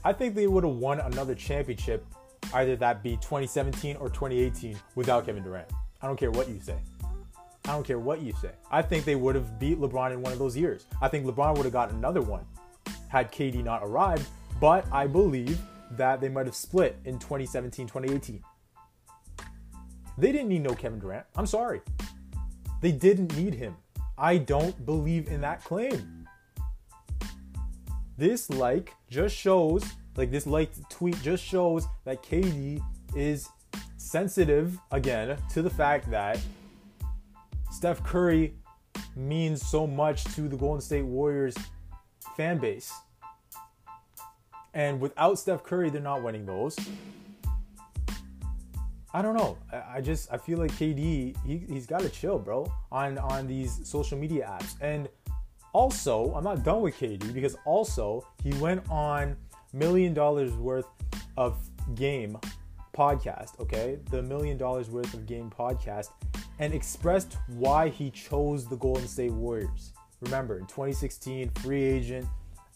I 0.04 0.12
think 0.12 0.34
they 0.34 0.46
would 0.46 0.64
have 0.64 0.74
won 0.74 1.00
another 1.00 1.34
championship 1.34 2.04
either 2.52 2.76
that 2.76 3.02
be 3.02 3.12
2017 3.16 3.96
or 3.96 4.08
2018 4.08 4.76
without 4.94 5.26
Kevin 5.26 5.42
Durant. 5.42 5.68
I 6.02 6.06
don't 6.06 6.16
care 6.16 6.30
what 6.30 6.48
you 6.48 6.60
say. 6.60 6.78
I 7.66 7.72
don't 7.72 7.86
care 7.86 7.98
what 7.98 8.20
you 8.20 8.32
say. 8.40 8.50
I 8.70 8.82
think 8.82 9.04
they 9.04 9.14
would 9.14 9.34
have 9.34 9.58
beat 9.58 9.80
LeBron 9.80 10.12
in 10.12 10.20
one 10.20 10.32
of 10.32 10.38
those 10.38 10.56
years. 10.56 10.84
I 11.00 11.08
think 11.08 11.24
LeBron 11.24 11.56
would 11.56 11.64
have 11.64 11.72
got 11.72 11.90
another 11.92 12.20
one 12.20 12.44
had 13.08 13.32
KD 13.32 13.64
not 13.64 13.82
arrived, 13.82 14.26
but 14.60 14.84
I 14.92 15.06
believe 15.06 15.58
that 15.92 16.20
they 16.20 16.28
might 16.28 16.46
have 16.46 16.54
split 16.54 16.98
in 17.04 17.18
2017 17.18 17.86
2018. 17.86 18.42
They 20.18 20.32
didn't 20.32 20.48
need 20.48 20.62
no 20.62 20.74
Kevin 20.74 20.98
Durant. 20.98 21.24
I'm 21.36 21.46
sorry. 21.46 21.80
They 22.80 22.92
didn't 22.92 23.36
need 23.36 23.54
him. 23.54 23.76
I 24.18 24.38
don't 24.38 24.84
believe 24.84 25.28
in 25.28 25.40
that 25.40 25.64
claim. 25.64 26.28
This 28.18 28.50
like 28.50 28.92
just 29.08 29.34
shows 29.34 29.84
like 30.16 30.30
this 30.30 30.46
like 30.46 30.70
tweet 30.88 31.20
just 31.22 31.42
shows 31.42 31.86
that 32.04 32.22
KD 32.22 32.80
is 33.16 33.48
sensitive 33.96 34.78
again 34.92 35.36
to 35.52 35.62
the 35.62 35.70
fact 35.70 36.10
that 36.10 36.38
Steph 37.84 38.02
Curry 38.02 38.54
means 39.14 39.60
so 39.60 39.86
much 39.86 40.24
to 40.36 40.48
the 40.48 40.56
Golden 40.56 40.80
State 40.80 41.04
Warriors 41.04 41.54
fan 42.34 42.56
base. 42.56 42.90
And 44.72 44.98
without 44.98 45.38
Steph 45.38 45.64
Curry, 45.64 45.90
they're 45.90 46.00
not 46.00 46.22
winning 46.22 46.46
those. 46.46 46.78
I 49.12 49.20
don't 49.20 49.36
know. 49.36 49.58
I, 49.70 50.00
just 50.00 50.32
I 50.32 50.38
feel 50.38 50.56
like 50.56 50.70
KD 50.70 51.36
he, 51.44 51.58
he's 51.68 51.84
got 51.84 52.00
to 52.00 52.08
chill, 52.08 52.38
bro, 52.38 52.72
on 52.90 53.18
on 53.18 53.46
these 53.46 53.86
social 53.86 54.16
media 54.16 54.46
apps. 54.50 54.76
And 54.80 55.10
also, 55.74 56.32
I'm 56.34 56.44
not 56.44 56.64
done 56.64 56.80
with 56.80 56.98
KD 56.98 57.34
because 57.34 57.54
also 57.66 58.26
he 58.42 58.54
went 58.54 58.82
on 58.88 59.36
million 59.74 60.14
dollars 60.14 60.54
worth 60.54 60.88
of 61.36 61.58
game 61.94 62.38
podcast, 62.96 63.60
okay? 63.60 63.98
The 64.10 64.22
million 64.22 64.56
dollars 64.56 64.88
worth 64.88 65.12
of 65.12 65.26
game 65.26 65.50
podcast 65.50 66.08
and 66.58 66.72
expressed 66.72 67.36
why 67.48 67.88
he 67.88 68.10
chose 68.10 68.66
the 68.66 68.76
Golden 68.76 69.06
State 69.06 69.32
Warriors. 69.32 69.92
Remember, 70.20 70.58
in 70.58 70.66
2016, 70.66 71.50
free 71.62 71.82
agent, 71.82 72.26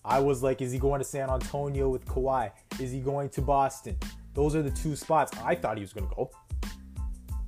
I 0.05 0.21
was 0.21 0.43
like, 0.43 0.63
is 0.63 0.73
he 0.73 0.79
going 0.79 1.01
to 1.01 1.05
San 1.05 1.31
Antonio 1.31 1.89
with 1.89 2.05
Kawhi? 2.05 2.51
Is 2.81 2.93
he 2.93 3.01
going 3.01 3.29
to 3.31 3.43
Boston? 3.43 3.97
Those 4.35 4.55
are 4.55 4.63
the 4.63 4.71
two 4.71 4.97
spots 4.97 5.33
I 5.45 5.55
thought 5.55 5.77
he 5.77 5.83
was 5.83 5.93
going 5.93 6.09
to 6.09 6.15
go. 6.15 6.31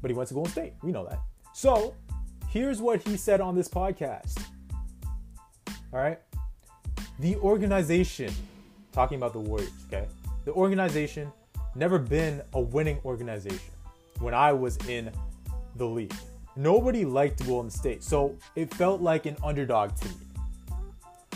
But 0.02 0.10
he 0.10 0.16
went 0.16 0.28
to 0.28 0.34
Golden 0.34 0.52
State. 0.52 0.74
We 0.82 0.92
know 0.92 1.06
that. 1.06 1.20
So, 1.52 1.94
here's 2.48 2.80
what 2.80 3.02
he 3.06 3.16
said 3.16 3.40
on 3.40 3.54
this 3.54 3.68
podcast. 3.68 4.42
All 5.92 6.00
right? 6.00 6.18
The 7.18 7.36
organization 7.36 8.32
talking 8.92 9.18
about 9.18 9.32
the 9.32 9.40
Warriors, 9.40 9.70
okay? 9.86 10.06
The 10.44 10.52
organization 10.52 11.30
never 11.74 11.98
been 11.98 12.42
a 12.54 12.60
winning 12.60 12.98
organization 13.04 13.72
when 14.18 14.34
I 14.34 14.52
was 14.52 14.76
in 14.88 15.10
the 15.76 15.86
league. 15.86 16.14
Nobody 16.56 17.04
liked 17.04 17.46
Golden 17.46 17.70
State, 17.70 18.02
so 18.02 18.36
it 18.56 18.72
felt 18.74 19.00
like 19.00 19.26
an 19.26 19.36
underdog 19.42 19.94
to 19.96 20.08
me. 20.08 20.14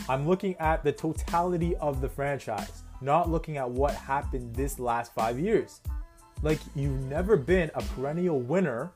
I'm 0.07 0.27
looking 0.27 0.55
at 0.59 0.83
the 0.83 0.91
totality 0.91 1.75
of 1.77 2.01
the 2.01 2.09
franchise, 2.09 2.83
not 3.01 3.29
looking 3.29 3.57
at 3.57 3.69
what 3.69 3.93
happened 3.95 4.55
this 4.55 4.77
last 4.77 5.13
five 5.13 5.39
years. 5.39 5.81
Like, 6.43 6.59
you've 6.75 7.01
never 7.05 7.37
been 7.37 7.71
a 7.73 7.81
perennial 7.81 8.39
winner 8.39 8.91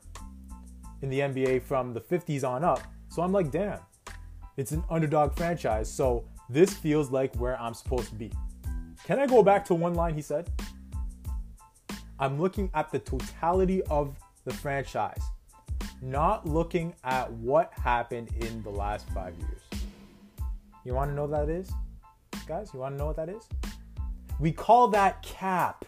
in 1.02 1.10
the 1.10 1.20
NBA 1.20 1.62
from 1.62 1.94
the 1.94 2.00
50s 2.00 2.48
on 2.48 2.62
up. 2.62 2.82
So 3.08 3.22
I'm 3.22 3.32
like, 3.32 3.50
damn, 3.50 3.80
it's 4.56 4.72
an 4.72 4.84
underdog 4.88 5.36
franchise. 5.36 5.92
So 5.92 6.24
this 6.48 6.74
feels 6.74 7.10
like 7.10 7.34
where 7.36 7.60
I'm 7.60 7.74
supposed 7.74 8.08
to 8.10 8.14
be. 8.14 8.30
Can 9.04 9.18
I 9.18 9.26
go 9.26 9.42
back 9.42 9.64
to 9.66 9.74
one 9.74 9.94
line 9.94 10.14
he 10.14 10.22
said? 10.22 10.50
I'm 12.18 12.40
looking 12.40 12.70
at 12.74 12.92
the 12.92 12.98
totality 12.98 13.82
of 13.84 14.14
the 14.50 14.56
franchise, 14.56 15.22
not 16.02 16.46
looking 16.46 16.94
at 17.04 17.30
what 17.32 17.72
happened 17.72 18.30
in 18.40 18.62
the 18.62 18.70
last 18.70 19.08
five 19.10 19.34
years. 19.38 19.82
You 20.84 20.94
want 20.94 21.10
to 21.10 21.14
know 21.14 21.26
what 21.26 21.46
that 21.46 21.52
is? 21.52 21.70
Guys, 22.46 22.70
you 22.74 22.80
want 22.80 22.94
to 22.94 22.98
know 22.98 23.06
what 23.06 23.16
that 23.16 23.28
is? 23.28 23.48
We 24.40 24.50
call 24.50 24.88
that 24.88 25.22
cap. 25.22 25.84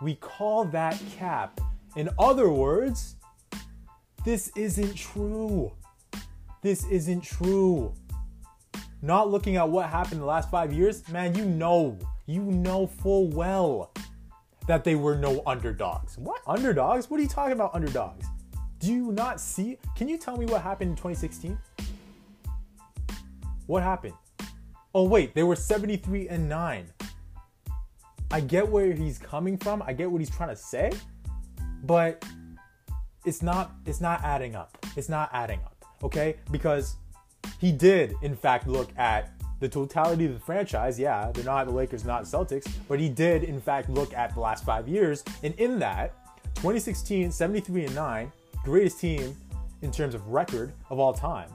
We 0.00 0.14
call 0.14 0.64
that 0.66 1.00
cap. 1.16 1.60
In 1.96 2.10
other 2.18 2.50
words, 2.50 3.16
this 4.24 4.52
isn't 4.54 4.94
true. 4.94 5.72
This 6.62 6.84
isn't 6.86 7.22
true. 7.22 7.94
Not 9.02 9.30
looking 9.30 9.56
at 9.56 9.68
what 9.68 9.88
happened 9.88 10.14
in 10.14 10.20
the 10.20 10.26
last 10.26 10.50
five 10.50 10.72
years, 10.72 11.08
man, 11.08 11.34
you 11.34 11.44
know, 11.44 11.98
you 12.26 12.42
know 12.42 12.86
full 12.86 13.28
well 13.28 13.92
that 14.66 14.84
they 14.84 14.94
were 14.94 15.16
no 15.16 15.42
underdogs. 15.46 16.18
What? 16.18 16.42
Underdogs? 16.46 17.10
What 17.10 17.20
are 17.20 17.22
you 17.22 17.28
talking 17.28 17.52
about, 17.52 17.74
underdogs? 17.74 18.26
Do 18.78 18.92
you 18.92 19.12
not 19.12 19.40
see? 19.40 19.78
Can 19.96 20.08
you 20.08 20.18
tell 20.18 20.36
me 20.36 20.46
what 20.46 20.62
happened 20.62 20.90
in 20.90 20.96
2016? 20.96 21.58
What 23.66 23.82
happened? 23.82 24.14
Oh, 24.94 25.04
wait, 25.04 25.34
they 25.34 25.42
were 25.42 25.56
73 25.56 26.28
and 26.28 26.48
9. 26.48 26.86
I 28.30 28.40
get 28.40 28.68
where 28.68 28.92
he's 28.92 29.18
coming 29.18 29.56
from. 29.56 29.82
I 29.82 29.92
get 29.92 30.10
what 30.10 30.20
he's 30.20 30.30
trying 30.30 30.48
to 30.48 30.56
say, 30.56 30.92
but 31.84 32.24
it's 33.24 33.42
not 33.42 33.72
it's 33.86 34.00
not 34.00 34.22
adding 34.24 34.56
up. 34.56 34.76
It's 34.96 35.08
not 35.08 35.30
adding 35.32 35.60
up, 35.64 35.84
okay? 36.02 36.36
Because 36.50 36.96
he 37.60 37.70
did 37.72 38.14
in 38.22 38.34
fact 38.34 38.66
look 38.66 38.90
at 38.96 39.32
the 39.60 39.68
totality 39.68 40.26
of 40.26 40.34
the 40.34 40.40
franchise. 40.40 40.98
Yeah, 40.98 41.30
they're 41.32 41.44
not 41.44 41.66
the 41.66 41.72
Lakers, 41.72 42.04
not 42.04 42.24
Celtics, 42.24 42.68
but 42.88 43.00
he 43.00 43.08
did 43.08 43.44
in 43.44 43.60
fact 43.60 43.88
look 43.88 44.12
at 44.14 44.34
the 44.34 44.40
last 44.40 44.64
5 44.64 44.88
years 44.88 45.24
and 45.42 45.54
in 45.54 45.78
that 45.78 46.14
2016 46.56 47.30
73 47.30 47.84
and 47.86 47.94
9, 47.94 48.32
greatest 48.64 49.00
team 49.00 49.36
in 49.82 49.90
terms 49.90 50.14
of 50.14 50.26
record 50.28 50.72
of 50.90 50.98
all 50.98 51.12
time, 51.12 51.50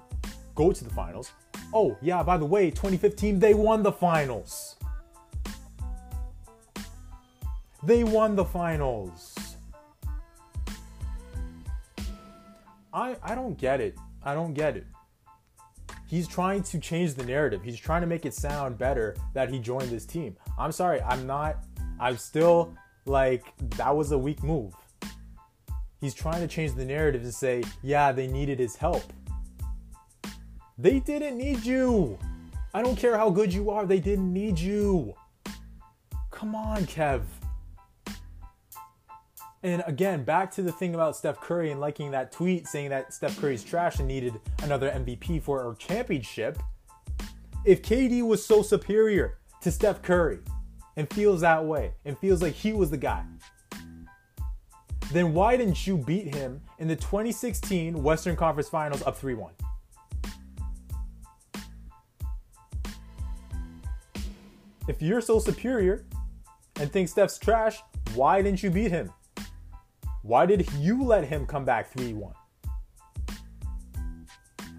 go 0.56 0.72
to 0.72 0.84
the 0.84 0.90
finals. 0.90 1.32
Oh, 1.74 1.98
yeah, 2.02 2.22
by 2.22 2.38
the 2.38 2.46
way, 2.46 2.70
2015 2.70 3.40
they 3.40 3.54
won 3.54 3.84
the 3.84 3.92
finals. 3.92 4.76
They 7.84 8.04
won 8.04 8.36
the 8.36 8.46
finals. 8.46 9.36
I 12.94 13.16
I 13.24 13.36
don't 13.36 13.58
get 13.58 13.82
it. 13.82 13.96
I 14.24 14.34
don't 14.36 14.54
get 14.54 14.78
it. 14.78 14.86
He's 16.12 16.28
trying 16.28 16.64
to 16.64 16.78
change 16.78 17.14
the 17.14 17.24
narrative. 17.24 17.64
He's 17.64 17.80
trying 17.80 18.02
to 18.02 18.08
make 18.08 18.26
it 18.26 18.34
sound 18.34 18.78
better 18.78 19.16
that 19.34 19.50
he 19.50 19.60
joined 19.60 19.90
this 19.90 20.06
team. 20.06 20.36
I'm 20.60 20.74
sorry, 20.74 21.02
I'm 21.04 21.26
not 21.26 21.64
I'm 22.02 22.18
still 22.18 22.76
like 23.06 23.46
that 23.78 23.96
was 23.96 24.12
a 24.12 24.18
weak 24.18 24.44
move. 24.44 24.76
He's 26.02 26.14
trying 26.14 26.42
to 26.42 26.50
change 26.50 26.74
the 26.74 26.84
narrative 26.84 27.24
and 27.24 27.34
say, 27.34 27.64
"Yeah, 27.82 28.12
they 28.12 28.28
needed 28.28 28.60
his 28.60 28.76
help." 28.76 29.14
They 30.78 31.00
didn't 31.00 31.38
need 31.38 31.64
you. 31.64 32.20
I 32.74 32.82
don't 32.82 32.98
care 32.98 33.16
how 33.16 33.30
good 33.30 33.54
you 33.54 33.70
are, 33.70 33.86
they 33.86 34.02
didn't 34.02 34.34
need 34.34 34.60
you. 34.60 35.16
Come 36.30 36.56
on, 36.56 36.84
Kev. 36.88 37.22
And 39.64 39.84
again, 39.86 40.24
back 40.24 40.52
to 40.54 40.64
the 40.64 40.72
thing 40.72 40.96
about 40.96 41.16
Steph 41.16 41.40
Curry 41.40 41.72
and 41.72 41.80
liking 41.80 42.10
that 42.12 42.32
tweet 42.32 42.68
saying 42.68 42.90
that 42.90 43.14
Steph 43.14 43.40
Curry's 43.40 43.64
trash 43.64 44.00
and 44.00 44.08
needed 44.08 44.40
another 44.64 44.90
MVP 44.90 45.44
for 45.44 45.72
a 45.72 45.76
championship. 45.76 46.58
If 47.64 47.84
KD 47.84 48.24
was 48.24 48.44
so 48.44 48.64
superior 48.64 49.38
to 49.62 49.70
Steph 49.70 50.02
Curry 50.02 50.40
and 50.98 51.08
feels 51.14 51.42
that 51.42 51.64
way 51.64 51.94
and 52.06 52.18
feels 52.18 52.42
like 52.42 52.54
he 52.56 52.74
was 52.74 52.90
the 52.90 52.98
guy, 52.98 53.24
then 55.12 55.34
why 55.34 55.58
didn't 55.58 55.86
you 55.86 55.96
beat 55.96 56.34
him 56.34 56.62
in 56.80 56.88
the 56.88 56.96
2016 56.96 58.02
Western 58.02 58.36
Conference 58.36 58.68
Finals 58.68 59.04
up 59.04 59.16
3 59.16 59.36
1? 59.36 59.54
If 64.88 65.04
you're 65.04 65.22
so 65.22 65.38
superior 65.38 66.04
and 66.80 66.92
think 66.92 67.10
Steph's 67.10 67.38
trash, 67.38 67.78
why 68.16 68.42
didn't 68.42 68.64
you 68.64 68.72
beat 68.72 68.90
him? 68.90 69.12
Why 70.24 70.46
did 70.46 70.72
you 70.74 71.04
let 71.04 71.26
him 71.26 71.46
come 71.46 71.66
back 71.66 71.92
3 71.92 72.14
1? 72.14 72.34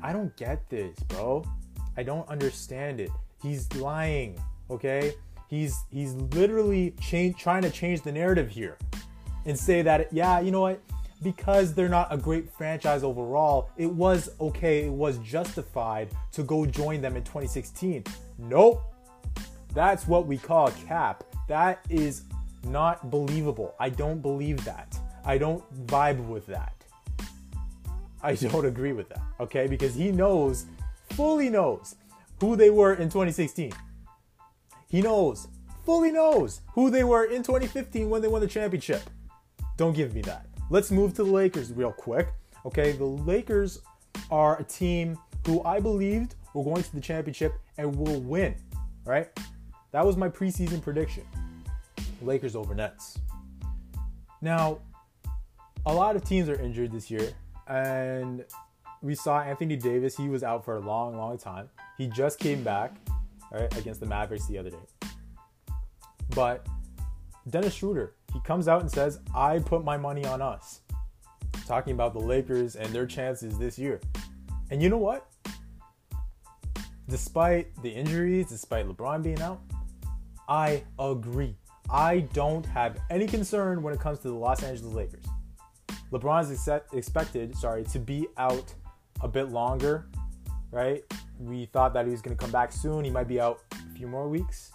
I 0.03 0.13
don't 0.13 0.37
get 0.37 0.69
this, 0.69 0.99
bro. 1.09 1.45
I 1.97 2.03
don't 2.03 2.29
understand 2.29 3.01
it. 3.01 3.11
He's 3.43 3.73
lying, 3.75 4.41
okay? 4.71 5.15
He's 5.49 5.85
he's 5.91 6.15
literally 6.15 6.95
trying 7.39 7.63
to 7.63 7.71
change 7.71 8.03
the 8.03 8.13
narrative 8.13 8.49
here 8.49 8.79
and 9.45 9.59
say 9.59 9.83
that 9.83 10.13
yeah, 10.13 10.41
you 10.41 10.51
know 10.51 10.63
what? 10.63 10.81
Because 11.23 11.75
they're 11.75 11.89
not 11.89 12.09
a 12.11 12.17
great 12.17 12.51
franchise 12.51 13.05
overall, 13.05 13.71
it 13.77 13.91
was 13.91 14.31
okay, 14.41 14.87
it 14.87 14.93
was 14.93 15.19
justified 15.19 16.09
to 16.33 16.43
go 16.43 16.67
join 16.67 17.01
them 17.01 17.17
in 17.17 17.23
2016. 17.23 18.05
Nope. 18.39 18.83
That's 19.75 20.07
what 20.07 20.27
we 20.27 20.39
call 20.39 20.69
a 20.69 20.73
cap. 20.73 21.25
That 21.49 21.85
is 21.89 22.23
not 22.65 23.11
believable. 23.11 23.75
I 23.79 23.89
don't 23.89 24.21
believe 24.21 24.65
that. 24.65 24.99
I 25.25 25.39
don't 25.39 25.63
vibe 25.87 26.27
with 26.27 26.47
that. 26.47 26.75
I 28.23 28.35
don't 28.35 28.67
agree 28.67 28.93
with 28.93 29.09
that, 29.09 29.23
okay? 29.41 29.67
Because 29.67 29.95
he 29.95 30.13
knows, 30.13 30.67
fully 31.11 31.49
knows, 31.49 31.97
who 32.41 32.57
they 32.57 32.71
were 32.71 32.95
in 32.95 33.09
2016. 33.09 33.73
He 34.89 35.01
knows, 35.01 35.49
fully 35.85 36.13
knows 36.13 36.61
who 36.73 36.91
they 36.91 37.05
were 37.05 37.25
in 37.25 37.43
2015 37.43 38.09
when 38.09 38.23
they 38.23 38.29
won 38.29 38.41
the 38.41 38.47
championship. 38.47 39.03
Don't 39.77 39.95
give 39.95 40.15
me 40.15 40.23
that. 40.23 40.47
Let's 40.71 40.91
move 40.91 41.15
to 41.15 41.25
the 41.25 41.31
Lakers 41.31 41.73
real 41.73 41.93
quick. 41.93 42.29
Okay, 42.65 42.93
the 42.93 43.05
Lakers 43.05 43.81
are 44.31 44.61
a 44.61 44.65
team 44.65 45.19
who 45.47 45.63
I 45.65 45.81
believed 45.81 46.37
were 46.55 46.65
going 46.65 46.83
to 46.83 46.95
the 46.95 47.01
championship 47.01 47.55
and 47.79 47.95
will 47.95 48.21
win, 48.21 48.55
right? 49.05 49.29
That 49.91 50.05
was 50.07 50.17
my 50.17 50.29
preseason 50.29 50.81
prediction. 50.81 51.25
Lakers 52.23 52.55
over 52.55 52.75
Nets. 52.75 53.19
Now, 54.41 54.79
a 55.87 55.93
lot 55.93 56.17
of 56.17 56.25
teams 56.25 56.49
are 56.49 56.61
injured 56.61 56.93
this 56.93 57.11
year, 57.11 57.33
and 57.67 58.45
we 59.03 59.15
saw 59.15 59.41
Anthony 59.41 59.77
Davis. 59.77 60.17
He 60.17 60.29
was 60.29 60.43
out 60.43 60.65
for 60.65 60.77
a 60.77 60.81
long, 60.81 61.17
long 61.17 61.37
time. 61.39 61.69
He 61.99 62.07
just 62.07 62.39
came 62.39 62.63
back 62.63 62.95
right, 63.51 63.77
against 63.77 64.01
the 64.01 64.07
Mavericks 64.07 64.47
the 64.47 64.59
other 64.59 64.71
day. 64.71 65.09
But 66.31 66.67
Dennis 67.51 67.75
Schroeder, 67.75 68.15
he 68.33 68.41
comes 68.41 68.69
out 68.69 68.81
and 68.81 68.91
says, 68.91 69.19
I 69.35 69.59
put 69.59 69.85
my 69.85 69.97
money 69.97 70.25
on 70.25 70.41
us. 70.41 70.81
Talking 71.67 71.95
about 71.95 72.13
the 72.13 72.21
Lakers 72.21 72.77
and 72.77 72.89
their 72.91 73.07
chances 73.07 73.59
this 73.59 73.79
year. 73.79 74.01
And 74.71 74.83
you 74.83 74.89
know 74.89 74.99
what? 74.99 75.29
Despite 77.09 77.75
the 77.83 77.91
injuries, 77.91 78.49
despite 78.49 78.89
LeBron 78.89 79.23
being 79.23 79.43
out, 79.43 79.61
I 80.49 80.85
agree. 80.99 81.57
I 81.91 82.21
don't 82.33 82.65
have 82.67 82.99
any 83.11 83.27
concern 83.27 83.83
when 83.83 83.93
it 83.93 84.01
comes 84.01 84.21
to 84.21 84.29
the 84.29 84.35
Los 84.35 84.63
Angeles 84.63 84.95
Lakers. 84.95 85.25
LeBron 86.13 86.43
is 86.43 86.69
expected, 86.93 87.57
sorry, 87.57 87.85
to 87.85 87.99
be 87.99 88.29
out 88.37 88.75
a 89.23 89.29
bit 89.29 89.49
longer, 89.49 90.07
right? 90.71 91.03
We 91.41 91.65
thought 91.67 91.95
that 91.95 92.05
he 92.05 92.11
was 92.11 92.21
going 92.21 92.37
to 92.37 92.41
come 92.41 92.53
back 92.53 92.71
soon. 92.71 93.05
He 93.05 93.11
might 93.11 93.29
be 93.29 93.41
out 93.41 93.61
a 93.73 93.97
few 93.97 94.07
more 94.07 94.29
weeks. 94.29 94.73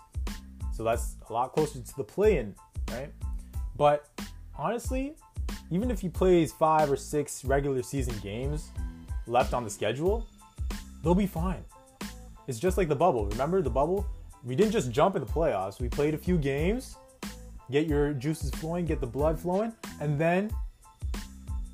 So 0.74 0.84
that's 0.84 1.16
a 1.30 1.34
lot 1.34 1.54
closer 1.54 1.80
to 1.80 1.96
the 1.96 2.04
play 2.04 2.38
in, 2.38 2.56
right? 2.90 3.12
But 3.76 4.08
honestly, 4.58 5.16
even 5.70 5.92
if 5.92 6.00
he 6.00 6.10
plays 6.10 6.52
five 6.52 6.92
or 6.92 6.98
six 6.98 7.46
regular 7.46 7.84
season 7.84 8.16
games 8.24 8.72
left 9.28 9.54
on 9.54 9.64
the 9.64 9.70
schedule, 9.70 10.28
they'll 11.04 11.14
be 11.14 11.28
fine. 11.28 11.64
It's 12.48 12.58
just 12.58 12.78
like 12.78 12.88
the 12.88 12.96
bubble. 12.96 13.28
Remember 13.28 13.62
the 13.62 13.70
bubble? 13.70 14.08
We 14.44 14.56
didn't 14.56 14.72
just 14.72 14.92
jump 14.92 15.16
in 15.16 15.24
the 15.24 15.32
playoffs. 15.32 15.80
We 15.80 15.90
played 15.90 16.16
a 16.16 16.18
few 16.18 16.38
games, 16.38 16.96
get 17.70 17.86
your 17.86 18.14
juices 18.14 18.50
flowing, 18.52 18.86
get 18.86 19.02
the 19.02 19.08
blood 19.08 19.40
flowing, 19.40 19.74
and 20.00 20.18
then 20.18 20.50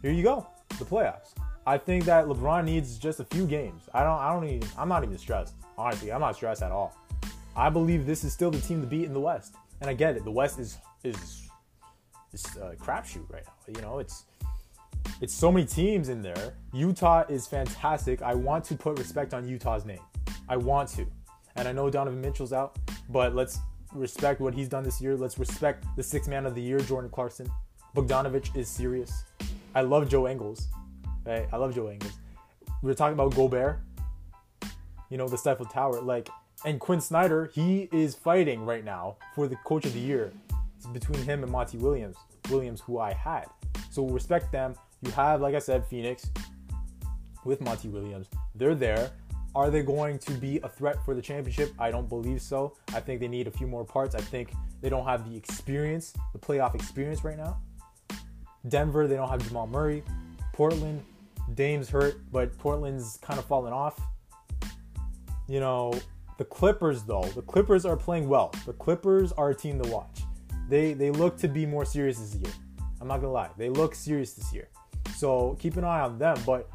here 0.04 0.12
you 0.12 0.22
go, 0.22 0.46
the 0.78 0.86
playoffs. 0.86 1.34
I 1.66 1.78
think 1.78 2.04
that 2.06 2.26
LeBron 2.26 2.66
needs 2.66 2.98
just 2.98 3.22
a 3.22 3.24
few 3.24 3.48
games. 3.48 3.84
I 3.94 4.04
don't. 4.04 4.20
I 4.20 4.34
don't 4.34 4.44
even. 4.44 4.68
I'm 4.78 4.90
not 4.90 5.04
even 5.04 5.18
stressed. 5.18 5.56
Honestly, 5.78 6.12
I'm 6.12 6.20
not 6.20 6.36
stressed 6.36 6.62
at 6.62 6.72
all. 6.72 6.96
I 7.56 7.70
believe 7.70 8.06
this 8.06 8.26
is 8.26 8.34
still 8.34 8.52
the 8.52 8.60
team 8.60 8.82
to 8.82 8.88
beat 8.88 9.06
in 9.06 9.14
the 9.14 9.20
West, 9.20 9.56
and 9.80 9.90
I 9.90 9.94
get 9.94 10.18
it. 10.18 10.26
The 10.26 10.32
West 10.32 10.60
is 10.60 10.78
is 11.06 11.48
is 12.34 12.46
a 12.58 12.76
crapshoot 12.76 13.32
right 13.32 13.44
now. 13.46 13.74
You 13.74 13.82
know, 13.82 14.00
it's 14.00 14.26
it's 15.22 15.34
so 15.34 15.54
many 15.54 15.66
teams 15.66 16.10
in 16.10 16.22
there. 16.22 16.54
Utah 16.74 17.24
is 17.30 17.48
fantastic. 17.48 18.22
I 18.22 18.34
want 18.34 18.66
to 18.66 18.76
put 18.76 19.00
respect 19.00 19.34
on 19.34 19.48
Utah's 19.48 19.86
name. 19.86 20.02
I 20.50 20.58
want 20.58 20.90
to, 20.90 21.06
and 21.56 21.66
I 21.66 21.72
know 21.72 21.90
Donovan 21.90 22.20
Mitchell's 22.20 22.52
out, 22.52 22.78
but 23.08 23.36
let's 23.36 23.60
respect 23.94 24.42
what 24.42 24.54
he's 24.54 24.68
done 24.68 24.84
this 24.84 25.00
year. 25.00 25.16
Let's 25.16 25.40
respect 25.40 25.86
the 25.96 26.04
sixth 26.04 26.30
man 26.30 26.46
of 26.46 26.56
the 26.56 26.62
year, 26.62 26.80
Jordan 26.80 27.10
Clarkson. 27.10 27.50
Bogdanovich 27.96 28.54
is 28.58 28.68
serious. 28.68 29.24
I 29.76 29.82
love 29.82 30.10
Joe 30.10 30.28
Ingles. 30.28 30.68
Right? 31.26 31.48
I 31.52 31.58
love 31.58 31.74
Joe 31.74 31.90
Ingles. 31.90 32.14
We 32.82 32.88
were 32.88 32.96
talking 32.96 33.14
about 33.14 33.36
Gobert. 33.36 33.80
You 35.10 35.18
know, 35.18 35.28
the 35.28 35.38
Stifle 35.38 35.66
Tower. 35.66 36.02
Like, 36.02 36.30
and 36.66 36.80
Quin 36.80 37.02
Snyder, 37.02 37.50
he 37.54 37.90
is 37.92 38.16
fighting 38.16 38.66
right 38.66 38.84
now 38.84 39.18
for 39.36 39.48
the 39.48 39.56
coach 39.58 39.86
of 39.86 39.94
the 39.94 40.00
year. 40.00 40.32
It's 40.78 40.88
between 40.88 41.24
him 41.24 41.44
and 41.44 41.52
Monty 41.52 41.78
Williams. 41.78 42.18
Williams, 42.50 42.82
who 42.82 43.00
I 43.00 43.14
had. 43.14 43.46
So 43.90 44.08
respect 44.08 44.52
them. 44.52 44.76
You 45.02 45.12
have, 45.12 45.42
like 45.42 45.56
I 45.56 45.60
said, 45.60 45.86
Phoenix 45.86 46.30
with 47.46 47.62
Monty 47.62 47.90
Williams. 47.90 48.28
They're 48.56 48.76
there. 48.76 49.12
Are 49.56 49.70
they 49.70 49.84
going 49.84 50.18
to 50.20 50.32
be 50.34 50.60
a 50.64 50.70
threat 50.70 50.98
for 51.06 51.14
the 51.14 51.22
championship? 51.22 51.72
I 51.78 51.92
don't 51.92 52.10
believe 52.10 52.42
so. 52.42 52.76
I 52.94 53.00
think 53.00 53.20
they 53.20 53.28
need 53.28 53.48
a 53.48 53.52
few 53.52 53.68
more 53.68 53.86
parts. 53.86 54.16
I 54.16 54.22
think 54.22 54.52
they 54.82 54.90
don't 54.90 55.06
have 55.06 55.30
the 55.30 55.38
experience, 55.38 56.14
the 56.34 56.40
playoff 56.40 56.74
experience 56.74 57.24
right 57.24 57.38
now. 57.38 57.60
Denver, 58.68 59.08
they 59.08 59.16
don't 59.16 59.30
have 59.30 59.46
Jamal 59.48 59.68
Murray. 59.68 60.04
Portland, 60.54 61.04
Dame's 61.56 61.90
hurt, 61.90 62.16
but 62.32 62.58
Portland's 62.58 63.18
kind 63.22 63.40
of 63.40 63.46
fallen 63.46 63.74
off. 63.74 64.00
You 65.48 65.60
know, 65.60 65.94
the 66.38 66.46
Clippers 66.46 67.04
though, 67.04 67.24
the 67.36 67.42
Clippers 67.42 67.86
are 67.86 67.98
playing 67.98 68.30
well. 68.30 68.54
The 68.66 68.74
Clippers 68.74 69.32
are 69.34 69.50
a 69.50 69.56
team 69.56 69.82
to 69.82 69.90
watch. 69.90 70.22
They 70.70 70.94
they 70.94 71.12
look 71.12 71.38
to 71.40 71.48
be 71.48 71.66
more 71.66 71.86
serious 71.86 72.20
this 72.20 72.36
year. 72.36 72.54
I'm 73.02 73.08
not 73.08 73.18
gonna 73.18 73.34
lie, 73.34 73.50
they 73.58 73.70
look 73.70 73.96
serious 73.96 74.34
this 74.34 74.54
year. 74.54 74.70
So 75.16 75.58
keep 75.60 75.78
an 75.78 75.84
eye 75.84 76.02
on 76.02 76.18
them. 76.18 76.38
But 76.46 76.70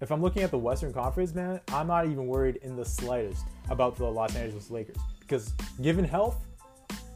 if 0.00 0.10
I'm 0.10 0.22
looking 0.22 0.42
at 0.42 0.50
the 0.50 0.58
Western 0.58 0.92
Conference, 0.92 1.34
man, 1.34 1.60
I'm 1.68 1.86
not 1.86 2.06
even 2.06 2.26
worried 2.26 2.56
in 2.62 2.76
the 2.76 2.84
slightest 2.84 3.44
about 3.70 3.96
the 3.96 4.04
Los 4.04 4.36
Angeles 4.36 4.70
Lakers 4.70 4.96
because 5.20 5.52
given 5.82 6.04
health, 6.04 6.36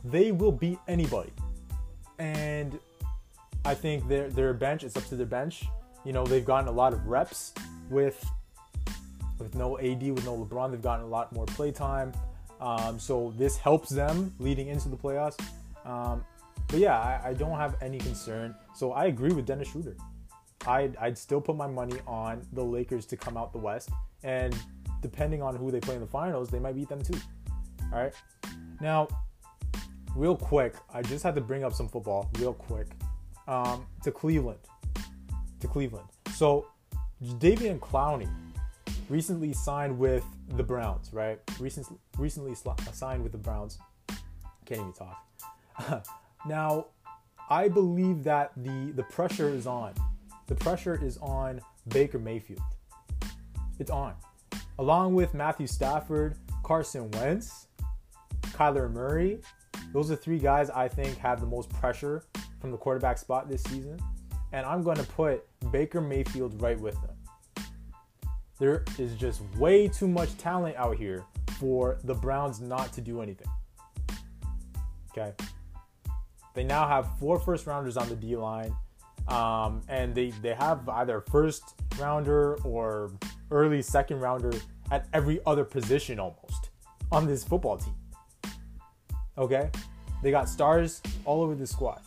they 0.05 0.33
will 0.33 0.53
beat 0.53 0.79
anybody. 0.89 1.33
And 2.19 2.79
I 3.69 3.75
think 3.75 4.09
their 4.09 4.31
their 4.31 4.55
bench, 4.55 4.83
it's 4.83 4.97
up 4.97 5.05
to 5.09 5.15
their 5.15 5.27
bench. 5.27 5.67
You 6.03 6.15
know, 6.15 6.25
they've 6.25 6.45
gotten 6.45 6.69
a 6.69 6.73
lot 6.73 6.95
of 6.95 7.07
reps 7.07 7.53
with 7.91 8.19
with 9.39 9.55
no 9.55 9.79
AD, 9.79 10.03
with 10.11 10.25
no 10.25 10.43
LeBron. 10.43 10.71
They've 10.71 10.81
gotten 10.81 11.05
a 11.05 11.09
lot 11.09 11.35
more 11.35 11.45
play 11.45 11.71
time. 11.71 12.15
Um, 12.63 12.99
so 12.99 13.35
this 13.37 13.59
helps 13.59 13.91
them 13.91 14.35
leading 14.39 14.69
into 14.69 14.89
the 14.89 14.97
playoffs. 14.97 15.39
Um, 15.85 16.25
but 16.69 16.79
yeah, 16.79 16.99
I, 16.99 17.29
I, 17.29 17.35
don't 17.35 17.57
have 17.57 17.77
any 17.81 17.99
concern. 17.99 18.55
So 18.75 18.93
I 18.93 19.05
agree 19.05 19.33
with 19.33 19.47
Dennis 19.47 19.69
Schroeder. 19.69 19.97
I'd, 20.67 20.97
I'd 20.97 21.17
still 21.17 21.41
put 21.41 21.55
my 21.55 21.69
money 21.69 22.01
on 22.05 22.45
the 22.55 22.65
Lakers 22.65 23.07
to 23.07 23.17
come 23.17 23.37
out 23.37 23.53
the 23.53 23.59
West. 23.59 23.91
And 24.25 24.59
depending 25.03 25.41
on 25.41 25.55
who 25.55 25.71
they 25.71 25.79
play 25.79 25.95
in 25.95 26.01
the 26.01 26.07
finals, 26.07 26.49
they 26.49 26.59
might 26.59 26.75
beat 26.75 26.89
them 26.89 27.01
too. 27.01 27.19
All 27.93 28.01
right. 28.01 28.13
Now, 28.81 29.07
real 30.17 30.37
quick, 30.37 30.75
I 30.93 31.03
just 31.03 31.23
had 31.23 31.37
to 31.37 31.41
bring 31.41 31.63
up 31.63 31.75
some 31.75 31.87
football 31.87 32.29
real 32.41 32.55
quick 32.55 32.89
um, 33.49 33.87
to 34.05 34.13
Cleveland. 34.13 34.61
To 35.61 35.67
Cleveland. 35.67 36.07
So, 36.37 36.67
Jadeveon 37.25 37.81
Clowney 37.81 38.29
recently 39.09 39.53
signed 39.53 39.99
with 39.99 40.25
the 40.57 40.63
Browns, 40.63 41.13
right? 41.13 41.41
Recently, 41.59 41.97
recently 42.17 42.55
signed 42.93 43.23
with 43.23 43.33
the 43.33 43.39
Browns. 43.39 43.79
Can't 44.67 44.81
even 44.81 44.93
talk. 44.93 46.07
now, 46.47 46.87
I 47.51 47.69
believe 47.69 48.23
that 48.25 48.53
the 48.57 48.93
the 48.95 49.03
pressure 49.05 49.49
is 49.49 49.67
on. 49.67 49.95
The 50.47 50.55
pressure 50.55 51.03
is 51.03 51.19
on 51.19 51.61
Baker 51.89 52.19
Mayfield. 52.19 52.61
It's 53.79 53.91
on, 53.91 54.15
along 54.79 55.15
with 55.15 55.35
Matthew 55.35 55.67
Stafford, 55.67 56.37
Carson 56.63 57.11
Wentz, 57.13 57.69
Kyler 58.49 58.93
Murray. 58.93 59.41
Those 59.93 60.11
are 60.11 60.17
three 60.17 60.39
guys 60.39 60.69
I 60.69 60.89
think 60.89 61.17
have 61.19 61.41
the 61.41 61.47
most 61.47 61.71
pressure 61.71 62.25
from 62.61 62.71
the 62.71 62.77
quarterback 62.77 63.19
spot 63.19 63.49
this 63.49 63.63
season, 63.65 63.99
and 64.53 64.67
I'm 64.67 64.83
going 64.83 64.97
to 64.97 65.05
put 65.05 65.45
Baker 65.71 66.01
Mayfield 66.01 66.61
right 66.61 66.79
with 66.79 66.95
them 67.03 67.19
there 68.59 68.85
is 68.99 69.15
just 69.15 69.41
way 69.57 69.89
too 69.89 70.09
much 70.09 70.37
talent 70.37 70.77
out 70.77 70.97
here 70.97 71.25
for 71.59 71.99
the 72.05 72.15
Browns 72.15 72.61
not 72.61 72.93
to 72.93 73.01
do 73.01 73.23
anything. 73.23 73.49
Okay. 75.13 75.33
They 76.55 76.65
now 76.65 76.89
have 76.89 77.19
four 77.19 77.39
first 77.39 77.67
rounders 77.67 77.97
on 77.97 78.09
the 78.09 78.17
D 78.17 78.37
line. 78.37 78.75
Um, 79.29 79.83
and 79.89 80.15
they, 80.15 80.31
they 80.43 80.55
have 80.55 80.89
either 80.89 81.21
first 81.21 81.75
rounder 81.99 82.57
or 82.65 83.13
early 83.51 83.83
second 83.83 84.21
rounder 84.21 84.53
at 84.91 85.07
every 85.13 85.41
other 85.47 85.65
position 85.65 86.19
almost 86.19 86.71
on 87.13 87.27
this 87.27 87.45
football 87.45 87.77
team. 87.77 87.95
Okay? 89.37 89.71
They 90.23 90.31
got 90.31 90.49
stars 90.49 91.03
all 91.25 91.43
over 91.43 91.55
the 91.55 91.67
squad. 91.67 92.01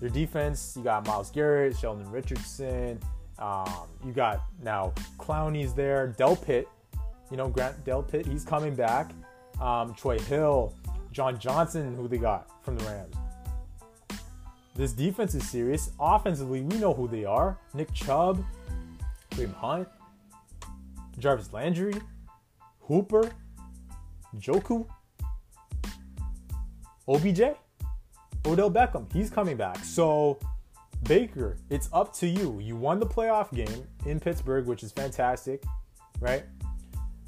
Their 0.00 0.10
defense, 0.10 0.74
you 0.76 0.82
got 0.82 1.06
Myles 1.06 1.30
Garrett, 1.30 1.76
Sheldon 1.76 2.10
Richardson, 2.10 3.00
um, 3.38 3.88
you 4.04 4.12
got 4.12 4.42
now 4.62 4.92
Clowney's 5.18 5.72
there, 5.74 6.14
Delpit, 6.18 6.66
you 7.30 7.36
know 7.36 7.48
Grant 7.48 7.84
Delpit, 7.84 8.26
he's 8.26 8.44
coming 8.44 8.74
back. 8.74 9.10
Um, 9.60 9.92
Troy 9.94 10.18
Hill, 10.20 10.72
John 11.10 11.38
Johnson, 11.38 11.96
who 11.96 12.06
they 12.06 12.18
got 12.18 12.48
from 12.64 12.78
the 12.78 12.84
Rams. 12.84 13.14
This 14.76 14.92
defense 14.92 15.34
is 15.34 15.48
serious. 15.48 15.90
Offensively, 15.98 16.60
we 16.62 16.76
know 16.78 16.94
who 16.94 17.08
they 17.08 17.24
are: 17.24 17.58
Nick 17.74 17.92
Chubb, 17.92 18.44
Kareem 19.32 19.52
Hunt, 19.54 19.88
Jarvis 21.18 21.52
Landry, 21.52 21.94
Hooper, 22.80 23.32
Njoku, 24.36 24.86
OBJ, 27.08 27.56
Odell 28.48 28.70
Beckham. 28.70 29.12
He's 29.12 29.30
coming 29.30 29.56
back. 29.56 29.84
So 29.84 30.38
Baker, 31.02 31.58
it's 31.70 31.88
up 31.92 32.14
to 32.14 32.26
you. 32.26 32.58
You 32.60 32.76
won 32.76 32.98
the 32.98 33.06
playoff 33.06 33.52
game 33.54 33.86
in 34.06 34.18
Pittsburgh, 34.18 34.66
which 34.66 34.82
is 34.82 34.92
fantastic, 34.92 35.62
right? 36.20 36.44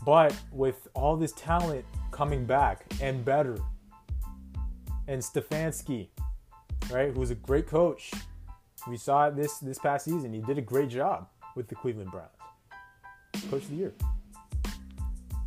But 0.05 0.35
with 0.51 0.89
all 0.95 1.17
this 1.17 1.33
talent 1.33 1.85
coming 2.11 2.45
back 2.45 2.87
and 3.01 3.25
better, 3.25 3.59
and 5.09 5.21
Stefanski, 5.21 6.09
right, 6.91 7.13
who's 7.13 7.31
a 7.31 7.35
great 7.35 7.67
coach. 7.67 8.11
We 8.89 8.97
saw 8.97 9.29
this 9.29 9.59
this 9.59 9.79
past 9.79 10.07
season. 10.07 10.33
He 10.33 10.41
did 10.41 10.57
a 10.57 10.63
great 10.63 10.89
job 10.89 11.29
with 11.55 11.69
the 11.69 11.75
Cleveland 11.75 12.11
Browns. 12.11 12.31
Coach 13.51 13.63
of 13.65 13.71
the 13.71 13.77
year. 13.77 13.93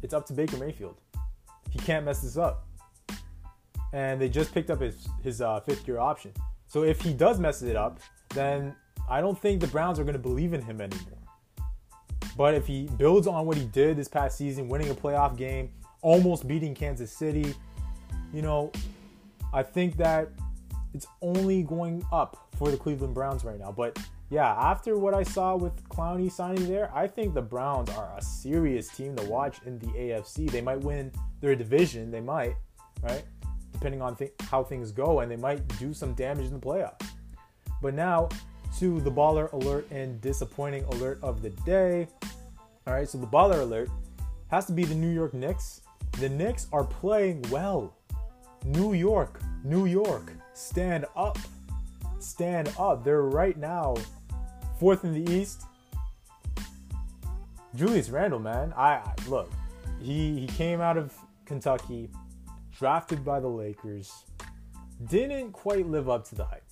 It's 0.02 0.14
up 0.14 0.26
to 0.28 0.34
Baker 0.34 0.58
Mayfield. 0.58 0.98
He 1.72 1.80
can't 1.80 2.06
mess 2.06 2.22
this 2.22 2.38
up. 2.38 2.68
And 3.94 4.20
they 4.20 4.28
just 4.28 4.54
picked 4.54 4.70
up 4.70 4.82
his 4.82 5.08
his 5.24 5.40
uh, 5.42 5.62
fifth 5.62 5.88
year 5.88 6.00
option. 6.00 6.34
So 6.68 6.84
if 6.84 7.00
he 7.02 7.14
does 7.14 7.40
mess 7.40 7.62
it 7.62 7.76
up, 7.76 8.00
then 8.34 8.76
I 9.10 9.22
don't 9.22 9.40
think 9.40 9.62
the 9.62 9.68
Browns 9.68 10.00
are 10.00 10.04
going 10.04 10.14
to 10.14 10.20
believe 10.20 10.54
in 10.54 10.62
him 10.62 10.82
anymore. 10.82 11.20
But 12.36 12.56
if 12.56 12.66
he 12.66 12.88
builds 12.98 13.28
on 13.28 13.46
what 13.46 13.58
he 13.58 13.66
did 13.66 13.96
this 13.96 14.08
past 14.08 14.38
season, 14.38 14.68
winning 14.68 14.90
a 14.90 14.96
playoff 14.96 15.38
game, 15.38 15.70
almost 16.02 16.48
beating 16.48 16.74
Kansas 16.74 17.12
City, 17.12 17.54
you 18.34 18.42
know, 18.42 18.72
I 19.54 19.62
think 19.62 19.98
that 19.98 20.30
it's 20.94 21.06
only 21.22 21.64
going 21.64 22.04
up 22.12 22.48
for 22.58 22.72
the 22.72 22.78
Cleveland 22.78 23.14
Browns 23.14 23.44
right 23.44 23.60
now. 23.60 23.72
But 23.72 24.00
yeah, 24.30 24.52
after 24.54 24.98
what 24.98 25.14
I 25.14 25.22
saw 25.22 25.56
with 25.56 25.88
Clowney 25.90 26.32
signing 26.32 26.68
there, 26.68 26.92
I 26.94 27.08
think 27.08 27.34
the 27.34 27.42
Browns 27.42 27.90
are 27.92 28.12
a 28.18 28.22
serious 28.22 28.88
team 28.88 29.16
to 29.18 29.24
watch 29.26 29.58
in 29.66 29.78
the 29.78 29.88
AFC. 29.88 30.50
They 30.50 30.62
might 30.62 30.80
win 30.80 31.12
their 31.40 31.56
division, 31.56 32.10
they 32.10 32.22
might, 32.22 32.56
right? 33.04 33.24
Depending 33.84 34.02
on 34.02 34.16
th- 34.16 34.32
how 34.50 34.64
things 34.64 34.94
go, 34.94 35.20
and 35.20 35.30
they 35.30 35.36
might 35.36 35.68
do 35.78 35.94
some 35.94 36.14
damage 36.14 36.46
in 36.46 36.54
the 36.54 36.60
playoffs. 36.60 37.06
But 37.82 37.94
now 37.94 38.30
to 38.80 39.02
the 39.02 39.12
baller 39.12 39.52
alert 39.52 39.86
and 39.92 40.22
disappointing 40.22 40.86
alert 40.86 41.20
of 41.22 41.42
the 41.42 41.50
day. 41.50 42.08
All 42.88 42.94
right, 42.94 43.10
so 43.10 43.18
the 43.18 43.28
baller 43.28 43.60
alert 43.60 43.90
has 44.48 44.66
to 44.68 44.72
be 44.72 44.86
the 44.86 44.96
New 44.96 45.14
York 45.14 45.34
Knicks. 45.34 45.82
The 46.22 46.30
Knicks 46.30 46.68
are 46.72 46.86
playing 46.86 47.44
well. 47.52 47.94
New 48.64 48.94
York, 48.94 49.42
New 49.66 49.86
York, 49.86 50.32
stand 50.54 51.06
up. 51.18 51.38
Stand 52.20 52.72
up. 52.80 53.04
They're 53.04 53.24
right 53.24 53.58
now 53.58 53.96
fourth 54.80 55.04
in 55.04 55.14
the 55.14 55.30
East. 55.30 55.64
Julius 57.76 58.10
Randle, 58.10 58.40
man. 58.40 58.74
I, 58.78 58.94
I 58.94 59.14
look, 59.28 59.52
he 60.02 60.40
he 60.40 60.48
came 60.48 60.80
out 60.80 60.98
of 60.98 61.14
Kentucky 61.46 62.10
drafted 62.78 63.24
by 63.24 63.40
the 63.40 63.48
Lakers, 63.48 64.26
didn't 65.10 65.52
quite 65.52 65.88
live 65.88 66.10
up 66.10 66.28
to 66.30 66.36
the 66.36 66.46
hype, 66.46 66.64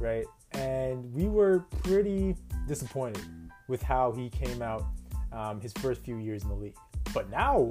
right? 0.00 0.24
And 0.52 1.12
we 1.12 1.28
were 1.28 1.60
pretty 1.82 2.36
disappointed 2.66 3.24
with 3.68 3.82
how 3.82 4.12
he 4.12 4.30
came 4.30 4.62
out 4.62 4.84
um, 5.32 5.60
his 5.60 5.72
first 5.74 6.02
few 6.02 6.18
years 6.18 6.42
in 6.42 6.48
the 6.48 6.54
league. 6.54 6.76
But 7.12 7.30
now, 7.30 7.70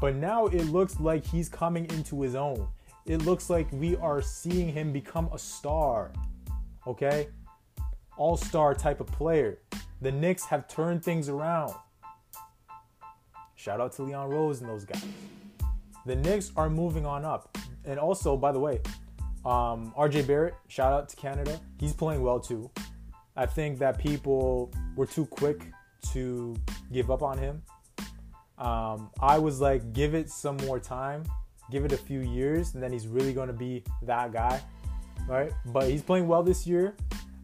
but 0.00 0.14
now 0.14 0.46
it 0.46 0.64
looks 0.64 1.00
like 1.00 1.24
he's 1.24 1.48
coming 1.48 1.86
into 1.86 2.20
his 2.20 2.34
own. 2.34 2.68
It 3.06 3.24
looks 3.24 3.48
like 3.48 3.66
we 3.72 3.96
are 3.96 4.20
seeing 4.20 4.68
him 4.68 4.92
become 4.92 5.30
a 5.32 5.38
star. 5.38 6.12
Okay? 6.86 7.28
All 8.16 8.36
star 8.36 8.74
type 8.74 9.00
of 9.00 9.06
player. 9.06 9.60
The 10.02 10.12
Knicks 10.12 10.44
have 10.44 10.68
turned 10.68 11.02
things 11.02 11.28
around. 11.28 11.72
Shout 13.54 13.80
out 13.80 13.92
to 13.92 14.02
Leon 14.02 14.28
Rose 14.28 14.60
and 14.60 14.68
those 14.68 14.84
guys 14.84 15.04
the 16.06 16.16
Knicks 16.16 16.52
are 16.56 16.70
moving 16.70 17.06
on 17.06 17.24
up. 17.24 17.56
And 17.84 17.98
also, 17.98 18.36
by 18.36 18.52
the 18.52 18.60
way, 18.60 18.80
um, 19.44 19.92
RJ 19.96 20.26
Barrett, 20.26 20.54
shout 20.68 20.92
out 20.92 21.08
to 21.08 21.16
Canada. 21.16 21.60
He's 21.78 21.92
playing 21.92 22.22
well 22.22 22.40
too. 22.40 22.70
I 23.36 23.46
think 23.46 23.78
that 23.78 23.98
people 23.98 24.72
were 24.96 25.06
too 25.06 25.26
quick 25.26 25.62
to 26.12 26.56
give 26.92 27.10
up 27.10 27.22
on 27.22 27.38
him. 27.38 27.62
Um, 28.58 29.10
I 29.20 29.38
was 29.38 29.60
like, 29.60 29.92
give 29.92 30.14
it 30.14 30.30
some 30.30 30.56
more 30.58 30.80
time, 30.80 31.24
give 31.70 31.84
it 31.84 31.92
a 31.92 31.96
few 31.96 32.20
years, 32.20 32.74
and 32.74 32.82
then 32.82 32.92
he's 32.92 33.06
really 33.06 33.32
going 33.32 33.46
to 33.46 33.54
be 33.54 33.84
that 34.02 34.32
guy, 34.32 34.60
right? 35.28 35.52
But 35.66 35.88
he's 35.88 36.02
playing 36.02 36.26
well 36.26 36.42
this 36.42 36.66
year. 36.66 36.96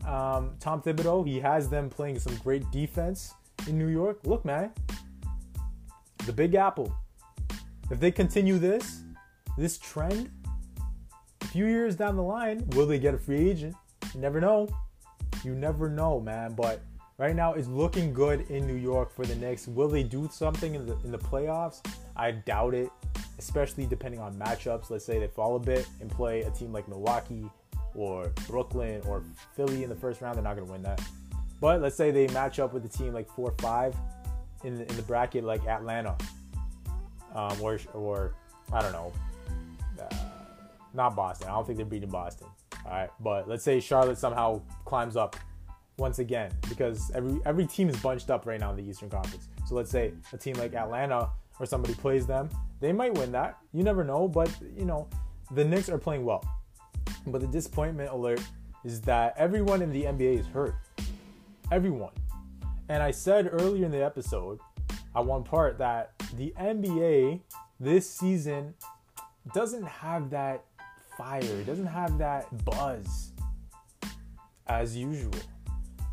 Um, 0.05 0.57
Tom 0.59 0.83
Thibodeau, 0.83 1.27
he 1.27 1.39
has 1.41 1.69
them 1.69 1.89
playing 1.89 2.19
some 2.19 2.35
great 2.37 2.69
defense 2.71 3.35
in 3.69 3.79
New 3.79 3.89
York. 3.89 4.19
Look, 4.25 4.45
man, 4.45 4.73
the 6.27 6.33
Big 6.33 6.55
Apple. 6.55 6.93
If 7.91 8.01
they 8.01 8.11
continue 8.11 8.59
this, 8.59 9.03
this 9.59 9.79
trend, 9.79 10.31
a 11.43 11.47
few 11.47 11.67
years 11.67 11.97
down 11.97 12.17
the 12.17 12.23
line, 12.23 12.67
will 12.71 12.87
they 12.87 12.99
get 12.99 13.15
a 13.15 13.19
free 13.19 13.51
agent? 13.51 13.77
You 14.15 14.21
never 14.21 14.41
know. 14.41 14.69
You 15.45 15.55
never 15.55 15.91
know, 15.91 16.21
man. 16.21 16.55
But 16.55 16.81
right 17.19 17.37
now, 17.37 17.53
it's 17.53 17.69
looking 17.69 18.13
good 18.15 18.51
in 18.51 18.67
New 18.67 18.77
York 18.77 19.15
for 19.15 19.27
the 19.27 19.35
Knicks. 19.37 19.69
Will 19.69 19.89
they 19.89 20.03
do 20.03 20.29
something 20.33 20.75
in 20.75 20.87
the 20.87 20.97
in 21.05 21.13
the 21.13 21.19
playoffs? 21.19 21.85
I 22.17 22.31
doubt 22.31 22.75
it, 22.75 22.91
especially 23.39 23.87
depending 23.87 24.21
on 24.21 24.35
matchups. 24.35 24.89
Let's 24.89 25.05
say 25.05 25.19
they 25.19 25.29
fall 25.29 25.57
a 25.57 25.61
bit 25.61 25.87
and 26.01 26.11
play 26.11 26.43
a 26.43 26.51
team 26.51 26.73
like 26.73 26.89
Milwaukee 26.89 27.51
or 27.95 28.33
Brooklyn 28.49 29.03
or 29.07 29.23
Philly 29.55 29.85
in 29.85 29.91
the 29.91 29.97
first 29.97 30.23
round. 30.23 30.37
They're 30.37 30.45
not 30.45 30.57
going 30.57 30.67
to 30.67 30.73
win 30.73 30.83
that. 30.83 31.03
But 31.61 31.81
let's 31.81 31.97
say 31.97 32.11
they 32.11 32.27
match 32.29 32.59
up 32.59 32.73
with 32.73 32.85
a 32.85 32.89
team 32.89 33.13
like 33.13 33.29
four 33.29 33.51
or 33.51 33.55
five 33.59 33.95
in 34.65 34.77
the, 34.77 34.89
in 34.89 34.97
the 34.97 35.03
bracket, 35.03 35.45
like 35.45 35.67
Atlanta, 35.67 36.17
um, 37.35 37.61
or 37.61 37.79
or 37.93 38.35
I 38.73 38.81
don't 38.81 38.93
know, 38.93 39.13
uh, 40.01 40.15
not 40.93 41.17
Boston. 41.17 41.49
I 41.49 41.53
don't 41.53 41.67
think 41.67 41.77
they're 41.77 41.87
beating 41.87 42.11
Boston. 42.11 42.47
All 42.85 42.93
right, 42.93 43.11
but 43.21 43.49
let's 43.49 43.65
say 43.65 43.81
Charlotte 43.81 44.19
somehow 44.19 44.61
climbs 44.85 45.17
up 45.17 45.37
once 45.97 46.19
again 46.19 46.51
because 46.69 47.11
every 47.15 47.41
every 47.47 47.67
team 47.67 47.89
is 47.89 47.97
bunched 47.97 48.31
up 48.31 48.47
right 48.47 48.61
now 48.61 48.71
in 48.71 48.77
the 48.77 48.83
Eastern 48.83 49.11
Conference. 49.11 49.49
So 49.67 49.75
let's 49.75 49.91
say 49.91 50.13
a 50.33 50.37
team 50.37 50.55
like 50.57 50.75
Atlanta 50.75 51.31
or 51.61 51.67
somebody 51.67 51.95
plays 51.95 52.27
them, 52.27 52.51
they 52.81 52.93
might 52.93 53.15
win 53.15 53.33
that. 53.33 53.59
You 53.73 53.83
never 53.83 54.05
know, 54.05 54.29
but 54.29 54.51
you 54.77 54.85
know, 54.85 55.09
the 55.53 55.65
Knicks 55.65 55.89
are 55.89 55.99
playing 55.99 56.25
well. 56.25 56.45
But 57.27 57.41
the 57.41 57.47
disappointment 57.47 58.11
alert 58.11 58.43
is 58.85 59.01
that 59.03 59.35
everyone 59.37 59.83
in 59.83 59.91
the 59.91 60.05
NBA 60.05 60.41
is 60.41 60.47
hurt. 60.47 60.75
Everyone. 61.71 62.13
And 62.89 63.03
I 63.03 63.11
said 63.11 63.49
earlier 63.51 63.87
in 63.87 63.93
the 63.93 64.05
episode, 64.05 64.59
at 65.17 65.25
one 65.25 65.43
part, 65.43 65.79
that 65.79 66.14
the 66.37 66.53
NBA 66.59 67.41
this 67.81 68.09
season 68.09 68.75
doesn't 69.55 69.85
have 69.85 70.31
that 70.31 70.65
fire, 71.17 71.43
it 71.43 71.67
doesn't 71.67 71.87
have 71.87 72.19
that 72.19 72.65
buzz 72.65 73.33
as 74.67 74.97
usual. 74.97 75.33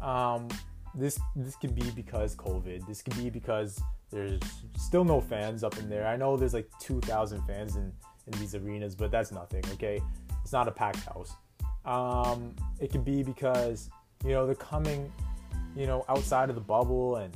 Um, 0.02 0.48
this 0.94 1.20
this 1.36 1.56
could 1.56 1.74
be 1.74 1.90
because 1.92 2.36
COVID. 2.36 2.86
This 2.86 3.02
could 3.02 3.16
be 3.18 3.30
because 3.30 3.82
there's 4.12 4.42
still 4.78 5.06
no 5.06 5.22
fans 5.22 5.64
up 5.64 5.78
in 5.78 5.90
there. 5.90 6.06
I 6.06 6.18
know 6.18 6.36
there's 6.36 6.54
like 6.54 6.70
2,000 6.80 7.42
fans 7.44 7.76
in 7.78 7.92
in 8.28 8.40
these 8.40 8.56
arenas, 8.56 8.96
but 8.96 9.12
that's 9.12 9.32
nothing. 9.32 9.64
Okay, 9.74 10.02
it's 10.44 10.52
not 10.52 10.68
a 10.68 10.72
packed 10.72 11.06
house. 11.06 11.34
Um, 11.86 12.56
it 12.80 12.92
could 12.92 13.06
be 13.06 13.24
because 13.24 13.90
you 14.24 14.32
know 14.32 14.46
they're 14.46 14.56
coming, 14.56 15.12
you 15.76 15.88
know, 15.88 16.06
outside 16.10 16.50
of 16.50 16.56
the 16.56 16.62
bubble, 16.62 17.18
and, 17.18 17.36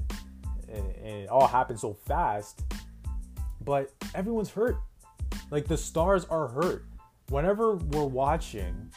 and, 0.75 0.95
and 0.97 1.23
it 1.23 1.29
all 1.29 1.47
happened 1.47 1.79
so 1.79 1.93
fast. 1.93 2.63
But 3.61 3.91
everyone's 4.13 4.49
hurt. 4.49 4.77
Like 5.51 5.67
the 5.67 5.77
stars 5.77 6.25
are 6.25 6.47
hurt. 6.47 6.85
Whenever 7.29 7.75
we're 7.75 8.03
watching 8.05 8.91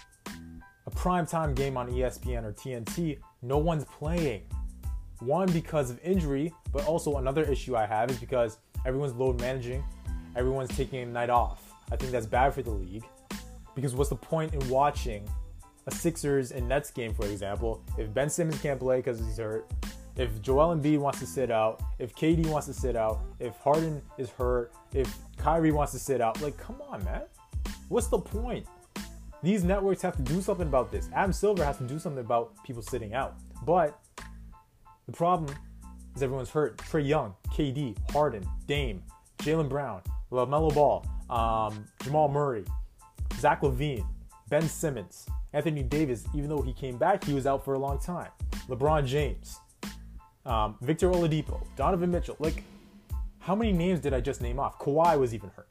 a 0.87 0.91
primetime 0.91 1.55
game 1.55 1.77
on 1.77 1.91
ESPN 1.91 2.45
or 2.45 2.53
TNT, 2.53 3.19
no 3.43 3.59
one's 3.59 3.85
playing. 3.85 4.43
One 5.21 5.51
because 5.51 5.91
of 5.91 5.99
injury, 6.03 6.53
but 6.73 6.87
also 6.87 7.17
another 7.17 7.45
issue 7.45 7.77
I 7.77 7.87
have 7.87 8.11
is 8.11 8.19
because 8.19 8.59
everyone's 8.87 9.15
load 9.15 9.41
managing, 9.41 9.83
everyone's 10.37 10.75
taking 10.77 11.03
a 11.03 11.07
night 11.07 11.31
off. 11.31 11.73
I 11.91 11.97
think 11.97 12.13
that's 12.13 12.27
bad 12.27 12.55
for 12.55 12.63
the 12.63 12.71
league. 12.71 13.05
Because 13.75 13.95
what's 13.95 14.11
the 14.11 14.17
point 14.17 14.55
in 14.55 14.69
watching 14.69 15.29
a 15.87 15.95
Sixers 15.95 16.53
and 16.53 16.69
Nets 16.69 16.91
game, 16.91 17.15
for 17.15 17.27
example, 17.27 17.83
if 17.97 18.13
Ben 18.13 18.29
Simmons 18.29 18.61
can't 18.61 18.79
play 18.79 18.99
because 18.99 19.19
he's 19.19 19.39
hurt, 19.39 19.71
if 20.19 20.43
Joel 20.43 20.77
Embiid 20.77 20.99
wants 20.99 21.21
to 21.21 21.27
sit 21.27 21.51
out, 21.51 21.81
if 22.01 22.15
KD 22.15 22.47
wants 22.49 22.67
to 22.67 22.75
sit 22.75 22.97
out, 22.97 23.21
if 23.39 23.57
Harden 23.59 24.03
is 24.19 24.31
hurt, 24.31 24.73
if 24.93 25.17
Kyrie 25.37 25.71
wants 25.71 25.93
to 25.93 25.99
sit 25.99 26.21
out, 26.21 26.43
like, 26.43 26.57
come 26.59 26.83
on, 26.91 27.05
man. 27.05 27.23
What's 27.89 28.09
the 28.09 28.19
point? 28.19 28.67
These 29.45 29.63
networks 29.63 30.03
have 30.03 30.17
to 30.17 30.23
do 30.23 30.43
something 30.43 30.67
about 30.67 30.91
this. 30.91 31.09
Adam 31.15 31.33
Silver 31.33 31.65
has 31.65 31.79
to 31.79 31.85
do 31.85 32.01
something 32.01 32.25
about 32.25 32.53
people 32.65 32.83
sitting 32.83 33.15
out. 33.15 33.37
But 33.65 34.01
the 35.07 35.13
problem 35.13 35.55
is 36.17 36.23
everyone's 36.23 36.51
hurt. 36.51 36.77
Trae 36.79 37.07
Young, 37.07 37.35
KD, 37.53 37.97
Harden, 38.11 38.45
Dame, 38.67 39.05
Jaylen 39.39 39.69
Brown, 39.69 40.03
LaMelo 40.33 40.75
Ball, 40.75 41.07
um, 41.31 41.85
Jamal 42.03 42.29
Murray, 42.29 42.65
Zach 43.39 43.63
LaVine, 43.63 44.05
Ben 44.51 44.69
Simmons, 44.69 45.27
Anthony 45.53 45.85
Davis, 45.85 46.27
even 46.35 46.49
though 46.49 46.61
he 46.61 46.73
came 46.73 46.99
back, 46.99 47.23
he 47.23 47.35
was 47.35 47.47
out 47.47 47.65
for 47.65 47.75
a 47.75 47.79
long 47.79 48.01
time. 48.01 48.31
LeBron 48.69 49.07
James, 49.07 49.61
um, 50.47 50.77
Victor 50.81 51.11
Oladipo, 51.11 51.61
Donovan 51.77 52.11
Mitchell. 52.11 52.37
Like, 52.39 52.63
how 53.41 53.55
many 53.55 53.73
names 53.73 54.01
did 54.01 54.13
I 54.15 54.21
just 54.21 54.41
name 54.41 54.59
off? 54.59 54.79
Kawhi 54.79 55.19
was 55.19 55.35
even 55.35 55.51
hurt. 55.51 55.71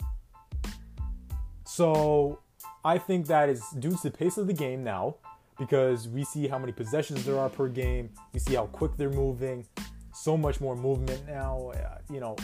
So 1.65 2.39
I 2.83 2.97
think 2.97 3.27
that 3.27 3.49
is 3.49 3.63
due 3.79 3.91
to 3.91 4.03
the 4.03 4.11
pace 4.11 4.37
of 4.37 4.47
the 4.47 4.53
game 4.53 4.83
now, 4.83 5.15
because 5.59 6.07
we 6.07 6.23
see 6.23 6.47
how 6.47 6.57
many 6.57 6.71
possessions 6.71 7.25
there 7.25 7.39
are 7.39 7.49
per 7.49 7.67
game. 7.67 8.09
We 8.33 8.39
see 8.39 8.55
how 8.55 8.67
quick 8.67 8.95
they're 8.95 9.09
moving. 9.09 9.65
So 10.13 10.37
much 10.37 10.61
more 10.61 10.75
movement 10.75 11.27
now, 11.27 11.71
uh, 11.75 11.97
you 12.11 12.19
know, 12.19 12.35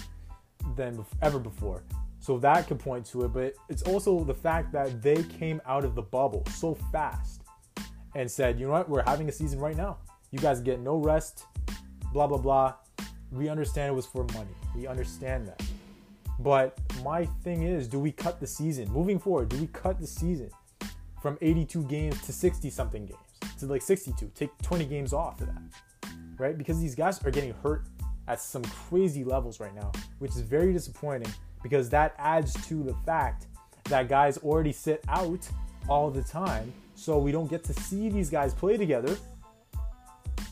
than 0.76 1.06
ever 1.22 1.40
before. 1.40 1.84
So 2.20 2.38
that 2.40 2.68
could 2.68 2.80
point 2.80 3.06
to 3.08 3.26
it, 3.26 3.34
but 3.34 3.54
it's 3.68 3.82
also 3.84 4.24
the 4.24 4.34
fact 4.34 4.72
that 4.72 5.02
they 5.02 5.24
came 5.24 5.62
out 5.66 5.84
of 5.84 5.94
the 5.94 6.02
bubble 6.02 6.44
so 6.54 6.76
fast 6.92 7.42
and 8.16 8.32
said, 8.32 8.60
you 8.60 8.68
know 8.68 8.72
what, 8.72 8.88
we're 8.88 9.04
having 9.04 9.28
a 9.28 9.32
season 9.32 9.60
right 9.60 9.76
now. 9.76 9.98
You 10.32 10.40
guys 10.40 10.62
get 10.62 10.80
no 10.80 10.98
rest, 10.98 11.46
blah, 12.14 12.28
blah, 12.28 12.38
blah. 12.38 12.74
We 13.32 13.50
understand 13.50 13.92
it 13.92 13.96
was 13.96 14.06
for 14.06 14.24
money. 14.34 14.56
We 14.76 14.88
understand 14.88 15.48
that. 15.48 15.62
But 16.40 16.80
my 17.04 17.26
thing 17.44 17.64
is, 17.64 17.88
do 17.88 18.00
we 18.00 18.12
cut 18.12 18.40
the 18.40 18.48
season? 18.48 18.92
Moving 18.92 19.20
forward, 19.20 19.50
do 19.50 19.58
we 19.58 19.68
cut 19.68 20.00
the 20.00 20.08
season 20.08 20.50
from 21.22 21.38
82 21.42 21.84
games 21.86 22.22
to 22.26 22.34
60 22.34 22.70
something 22.70 23.06
games 23.06 23.58
to 23.60 23.66
like 23.66 23.82
62? 23.82 24.32
Take 24.36 24.50
20 24.62 24.86
games 24.86 25.14
off 25.14 25.42
of 25.42 25.48
that, 25.48 25.62
right? 26.38 26.58
Because 26.58 26.80
these 26.80 26.96
guys 26.96 27.24
are 27.26 27.32
getting 27.32 27.54
hurt 27.64 27.86
at 28.28 28.40
some 28.40 28.64
crazy 28.64 29.24
levels 29.24 29.60
right 29.60 29.76
now, 29.76 29.92
which 30.20 30.32
is 30.32 30.42
very 30.42 30.72
disappointing 30.74 31.32
because 31.62 31.90
that 31.90 32.16
adds 32.18 32.54
to 32.68 32.84
the 32.84 32.94
fact 33.06 33.48
that 33.86 34.08
guys 34.08 34.38
already 34.40 34.72
sit 34.72 35.04
out 35.10 35.48
all 35.90 36.10
the 36.10 36.24
time. 36.24 36.72
So 36.96 37.18
we 37.18 37.32
don't 37.32 37.50
get 37.50 37.64
to 37.66 37.74
see 37.74 38.10
these 38.10 38.30
guys 38.30 38.54
play 38.54 38.78
together, 38.78 39.18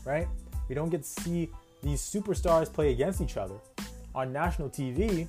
right? 0.04 0.28
We 0.72 0.74
don't 0.74 0.88
get 0.88 1.02
to 1.02 1.22
see 1.22 1.50
these 1.82 2.00
superstars 2.00 2.72
play 2.72 2.92
against 2.92 3.20
each 3.20 3.36
other 3.36 3.56
on 4.14 4.32
national 4.32 4.70
TV. 4.70 5.28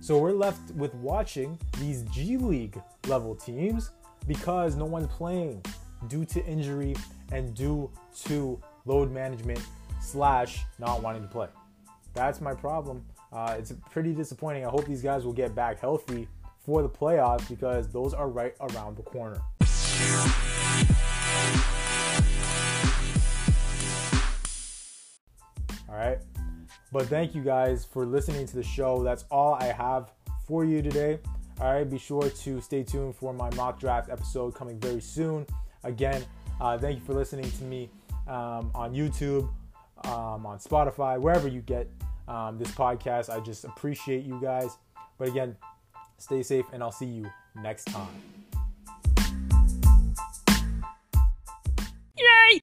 So 0.00 0.18
we're 0.18 0.32
left 0.32 0.70
with 0.72 0.94
watching 0.96 1.58
these 1.78 2.02
G 2.12 2.36
League 2.36 2.78
level 3.06 3.34
teams 3.34 3.92
because 4.28 4.76
no 4.76 4.84
one's 4.84 5.06
playing 5.06 5.64
due 6.08 6.26
to 6.26 6.44
injury 6.44 6.94
and 7.32 7.54
due 7.54 7.90
to 8.24 8.60
load 8.84 9.10
management 9.10 9.62
slash 10.02 10.66
not 10.78 11.02
wanting 11.02 11.22
to 11.22 11.28
play. 11.28 11.48
That's 12.12 12.42
my 12.42 12.52
problem 12.52 13.02
uh, 13.32 13.56
it's 13.58 13.72
pretty 13.90 14.12
disappointing. 14.12 14.66
I 14.66 14.68
hope 14.68 14.84
these 14.84 15.00
guys 15.00 15.24
will 15.24 15.32
get 15.32 15.54
back 15.54 15.80
healthy 15.80 16.28
for 16.66 16.82
the 16.82 16.88
playoffs 16.90 17.48
because 17.48 17.88
those 17.88 18.12
are 18.12 18.28
right 18.28 18.54
around 18.60 18.98
the 18.98 19.02
corner. 19.04 19.40
All 25.96 26.02
right. 26.02 26.18
But 26.92 27.06
thank 27.06 27.34
you 27.34 27.42
guys 27.42 27.86
for 27.86 28.04
listening 28.04 28.46
to 28.46 28.56
the 28.56 28.62
show. 28.62 29.02
That's 29.02 29.24
all 29.30 29.54
I 29.54 29.72
have 29.72 30.12
for 30.46 30.64
you 30.64 30.82
today. 30.82 31.18
All 31.58 31.72
right. 31.72 31.88
Be 31.88 31.98
sure 31.98 32.28
to 32.28 32.60
stay 32.60 32.82
tuned 32.82 33.16
for 33.16 33.32
my 33.32 33.48
mock 33.54 33.80
draft 33.80 34.10
episode 34.10 34.54
coming 34.54 34.78
very 34.78 35.00
soon. 35.00 35.46
Again, 35.84 36.22
uh, 36.60 36.76
thank 36.76 36.98
you 36.98 37.04
for 37.04 37.14
listening 37.14 37.50
to 37.50 37.64
me 37.64 37.88
um, 38.28 38.70
on 38.74 38.92
YouTube, 38.94 39.48
um, 40.04 40.44
on 40.44 40.58
Spotify, 40.58 41.18
wherever 41.18 41.48
you 41.48 41.62
get 41.62 41.88
um, 42.28 42.58
this 42.58 42.72
podcast. 42.72 43.30
I 43.30 43.40
just 43.40 43.64
appreciate 43.64 44.24
you 44.24 44.38
guys. 44.38 44.76
But 45.16 45.28
again, 45.28 45.56
stay 46.18 46.42
safe 46.42 46.66
and 46.74 46.82
I'll 46.82 46.92
see 46.92 47.06
you 47.06 47.30
next 47.54 47.86
time. 47.86 48.08
Yay! 52.18 52.60